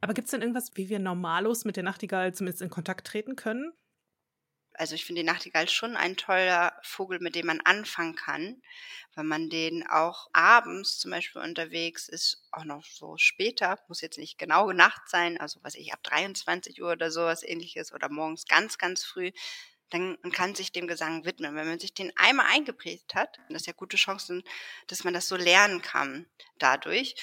Aber 0.00 0.14
gibt 0.14 0.24
es 0.24 0.32
denn 0.32 0.42
irgendwas, 0.42 0.72
wie 0.74 0.88
wir 0.88 0.98
normalos 0.98 1.64
mit 1.64 1.76
der 1.76 1.84
Nachtigall 1.84 2.34
zumindest 2.34 2.62
in 2.62 2.70
Kontakt 2.70 3.06
treten 3.06 3.36
können? 3.36 3.72
Also 4.78 4.94
ich 4.94 5.04
finde 5.04 5.22
die 5.22 5.26
Nachtigall 5.26 5.68
schon 5.68 5.96
ein 5.96 6.16
toller 6.16 6.72
Vogel, 6.82 7.18
mit 7.20 7.34
dem 7.34 7.46
man 7.46 7.60
anfangen 7.60 8.14
kann, 8.14 8.62
wenn 9.16 9.26
man 9.26 9.50
den 9.50 9.84
auch 9.86 10.28
abends 10.32 10.98
zum 10.98 11.10
Beispiel 11.10 11.42
unterwegs 11.42 12.08
ist, 12.08 12.44
auch 12.52 12.64
noch 12.64 12.84
so 12.84 13.16
später, 13.16 13.78
muss 13.88 14.00
jetzt 14.00 14.18
nicht 14.18 14.38
genau 14.38 14.70
Nacht 14.72 15.08
sein, 15.08 15.40
also 15.40 15.58
was 15.62 15.74
ich 15.74 15.92
ab 15.92 16.02
23 16.04 16.80
Uhr 16.80 16.92
oder 16.92 17.10
sowas 17.10 17.42
ähnliches 17.42 17.92
oder 17.92 18.08
morgens 18.08 18.46
ganz, 18.46 18.78
ganz 18.78 19.04
früh, 19.04 19.32
dann 19.90 20.18
kann 20.32 20.54
sich 20.54 20.70
dem 20.70 20.86
Gesang 20.86 21.24
widmen. 21.24 21.56
Wenn 21.56 21.66
man 21.66 21.78
sich 21.80 21.94
den 21.94 22.12
einmal 22.16 22.46
eingeprägt 22.46 23.14
hat, 23.14 23.38
das 23.48 23.62
ist 23.62 23.66
ja 23.66 23.72
gute 23.72 23.96
Chancen, 23.96 24.44
dass 24.86 25.02
man 25.02 25.14
das 25.14 25.26
so 25.26 25.36
lernen 25.36 25.82
kann 25.82 26.26
dadurch. 26.58 27.16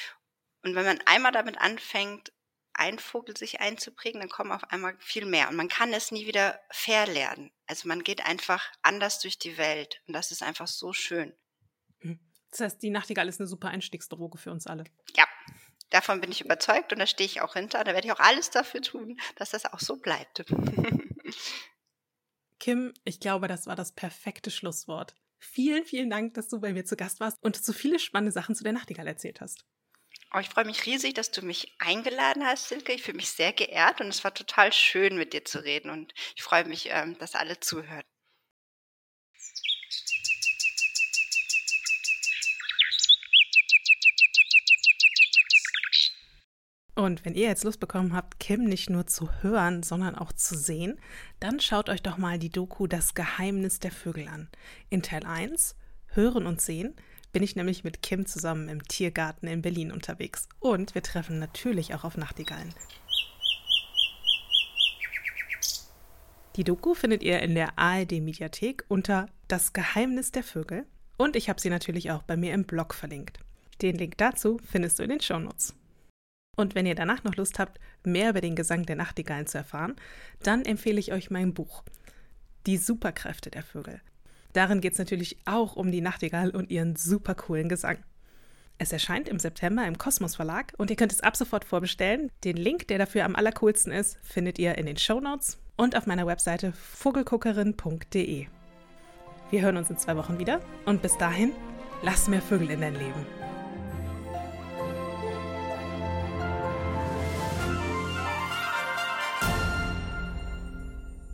Und 0.63 0.75
wenn 0.75 0.85
man 0.85 0.99
einmal 1.05 1.31
damit 1.31 1.59
anfängt, 1.59 2.33
ein 2.77 2.99
Vogel 2.99 3.35
sich 3.37 3.61
einzuprägen, 3.61 4.21
dann 4.21 4.29
kommen 4.29 4.51
auf 4.51 4.63
einmal 4.71 4.95
viel 4.99 5.25
mehr. 5.25 5.49
Und 5.49 5.55
man 5.55 5.69
kann 5.69 5.93
es 5.93 6.11
nie 6.11 6.27
wieder 6.27 6.59
verlernen. 6.71 7.51
Also 7.67 7.87
man 7.87 8.03
geht 8.03 8.25
einfach 8.25 8.71
anders 8.81 9.19
durch 9.19 9.37
die 9.37 9.57
Welt. 9.57 10.01
Und 10.07 10.13
das 10.13 10.31
ist 10.31 10.43
einfach 10.43 10.67
so 10.67 10.93
schön. 10.93 11.33
Hm. 11.99 12.19
Das 12.51 12.59
heißt, 12.61 12.83
die 12.83 12.89
Nachtigall 12.89 13.27
ist 13.27 13.39
eine 13.39 13.47
super 13.47 13.69
Einstiegsdroge 13.69 14.37
für 14.37 14.51
uns 14.51 14.67
alle. 14.67 14.85
Ja, 15.15 15.25
davon 15.89 16.21
bin 16.21 16.31
ich 16.31 16.41
überzeugt 16.41 16.93
und 16.93 16.99
da 16.99 17.07
stehe 17.07 17.25
ich 17.25 17.41
auch 17.41 17.53
hinter. 17.53 17.83
Da 17.83 17.93
werde 17.93 18.07
ich 18.07 18.13
auch 18.13 18.19
alles 18.19 18.49
dafür 18.49 18.81
tun, 18.81 19.19
dass 19.35 19.49
das 19.49 19.65
auch 19.65 19.79
so 19.79 19.97
bleibt. 19.97 20.45
Kim, 22.59 22.93
ich 23.03 23.19
glaube, 23.19 23.47
das 23.47 23.67
war 23.67 23.75
das 23.75 23.93
perfekte 23.93 24.49
Schlusswort. 24.51 25.15
Vielen, 25.37 25.85
vielen 25.85 26.09
Dank, 26.09 26.33
dass 26.33 26.47
du 26.47 26.59
bei 26.59 26.73
mir 26.73 26.85
zu 26.85 26.95
Gast 26.95 27.19
warst 27.19 27.37
und 27.43 27.55
so 27.57 27.73
viele 27.73 27.99
spannende 27.99 28.31
Sachen 28.31 28.55
zu 28.55 28.63
der 28.63 28.73
Nachtigall 28.73 29.07
erzählt 29.07 29.41
hast. 29.41 29.65
Oh, 30.33 30.39
ich 30.39 30.49
freue 30.49 30.65
mich 30.65 30.85
riesig, 30.85 31.13
dass 31.13 31.31
du 31.31 31.41
mich 31.41 31.75
eingeladen 31.79 32.45
hast, 32.45 32.69
Silke. 32.69 32.93
Ich 32.93 33.03
fühle 33.03 33.17
mich 33.17 33.29
sehr 33.29 33.53
geehrt 33.53 34.01
und 34.01 34.07
es 34.07 34.23
war 34.23 34.33
total 34.33 34.73
schön, 34.73 35.17
mit 35.17 35.33
dir 35.33 35.45
zu 35.45 35.63
reden. 35.63 35.89
Und 35.89 36.13
ich 36.35 36.43
freue 36.43 36.65
mich, 36.65 36.89
ähm, 36.91 37.17
dass 37.19 37.35
alle 37.35 37.59
zuhören. 37.59 38.03
Und 46.95 47.25
wenn 47.25 47.35
ihr 47.35 47.47
jetzt 47.47 47.65
Lust 47.65 47.81
bekommen 47.81 48.13
habt, 48.13 48.39
Kim 48.39 48.63
nicht 48.63 48.89
nur 48.89 49.05
zu 49.05 49.29
hören, 49.43 49.83
sondern 49.83 50.15
auch 50.15 50.31
zu 50.31 50.57
sehen, 50.57 50.99
dann 51.41 51.59
schaut 51.59 51.89
euch 51.89 52.01
doch 52.01 52.17
mal 52.17 52.39
die 52.39 52.49
Doku 52.49 52.87
Das 52.87 53.13
Geheimnis 53.13 53.79
der 53.79 53.91
Vögel 53.91 54.29
an. 54.29 54.49
In 54.89 55.01
Teil 55.01 55.25
1 55.25 55.75
Hören 56.07 56.47
und 56.47 56.61
Sehen 56.61 56.95
bin 57.35 57.43
ich 57.43 57.57
nämlich 57.57 57.83
mit 57.83 58.01
Kim 58.01 58.25
zusammen 58.25 58.69
im 58.69 58.87
Tiergarten 58.87 59.47
in 59.47 59.61
Berlin 59.61 59.91
unterwegs. 59.91 60.47
Und 60.61 60.95
wir 60.95 61.03
treffen 61.03 61.37
natürlich 61.37 61.93
auch 61.93 62.05
auf 62.05 62.15
Nachtigallen. 62.15 62.73
Die 66.55 66.63
Doku 66.63 66.93
findet 66.93 67.23
ihr 67.23 67.41
in 67.41 67.53
der 67.53 67.77
ARD-Mediathek 67.77 68.85
unter 68.87 69.27
Das 69.49 69.73
Geheimnis 69.73 70.31
der 70.31 70.43
Vögel. 70.43 70.85
Und 71.17 71.35
ich 71.35 71.49
habe 71.49 71.59
sie 71.59 71.69
natürlich 71.69 72.09
auch 72.09 72.23
bei 72.23 72.37
mir 72.37 72.53
im 72.53 72.63
Blog 72.63 72.93
verlinkt. 72.93 73.39
Den 73.81 73.97
Link 73.97 74.17
dazu 74.17 74.61
findest 74.63 74.99
du 74.99 75.03
in 75.03 75.09
den 75.09 75.19
Shownotes. 75.19 75.75
Und 76.55 76.73
wenn 76.73 76.85
ihr 76.85 76.95
danach 76.95 77.25
noch 77.25 77.35
Lust 77.35 77.59
habt, 77.59 77.81
mehr 78.05 78.29
über 78.29 78.39
den 78.39 78.55
Gesang 78.55 78.85
der 78.85 78.95
Nachtigallen 78.95 79.47
zu 79.47 79.57
erfahren, 79.57 79.97
dann 80.41 80.63
empfehle 80.63 81.01
ich 81.01 81.11
euch 81.11 81.31
mein 81.31 81.53
Buch 81.53 81.83
Die 82.65 82.77
Superkräfte 82.77 83.51
der 83.51 83.63
Vögel. 83.63 83.99
Darin 84.55 84.79
geht 84.79 84.93
es 84.93 84.99
natürlich 84.99 85.37
auch 85.43 85.75
um 85.75 85.91
die 85.91 85.99
Nachtigall 85.99 86.49
und 86.49 86.71
ihren 86.71 86.95
super 86.95 87.35
coolen 87.35 87.67
Gesang. 87.67 87.97
Es 88.77 88.93
erscheint 88.93 89.27
im 89.27 89.37
September 89.37 89.85
im 89.85 89.97
Kosmos 89.97 90.37
Verlag 90.37 90.73
und 90.77 90.89
ihr 90.89 90.95
könnt 90.95 91.11
es 91.11 91.19
ab 91.19 91.35
sofort 91.35 91.65
vorbestellen. 91.65 92.31
Den 92.45 92.55
Link, 92.55 92.87
der 92.87 92.97
dafür 92.97 93.25
am 93.25 93.35
allercoolsten 93.35 93.91
ist, 93.91 94.17
findet 94.23 94.57
ihr 94.57 94.77
in 94.77 94.85
den 94.85 94.95
Show 94.95 95.19
Notes 95.19 95.57
und 95.75 95.97
auf 95.97 96.07
meiner 96.07 96.25
Webseite 96.25 96.71
vogelguckerin.de. 96.71 98.47
Wir 99.51 99.61
hören 99.61 99.77
uns 99.77 99.89
in 99.89 99.97
zwei 99.97 100.15
Wochen 100.15 100.39
wieder 100.39 100.61
und 100.85 101.01
bis 101.01 101.17
dahin, 101.17 101.51
lass 102.01 102.29
mehr 102.29 102.41
Vögel 102.41 102.71
in 102.71 102.79
dein 102.79 102.95
Leben. 102.95 103.25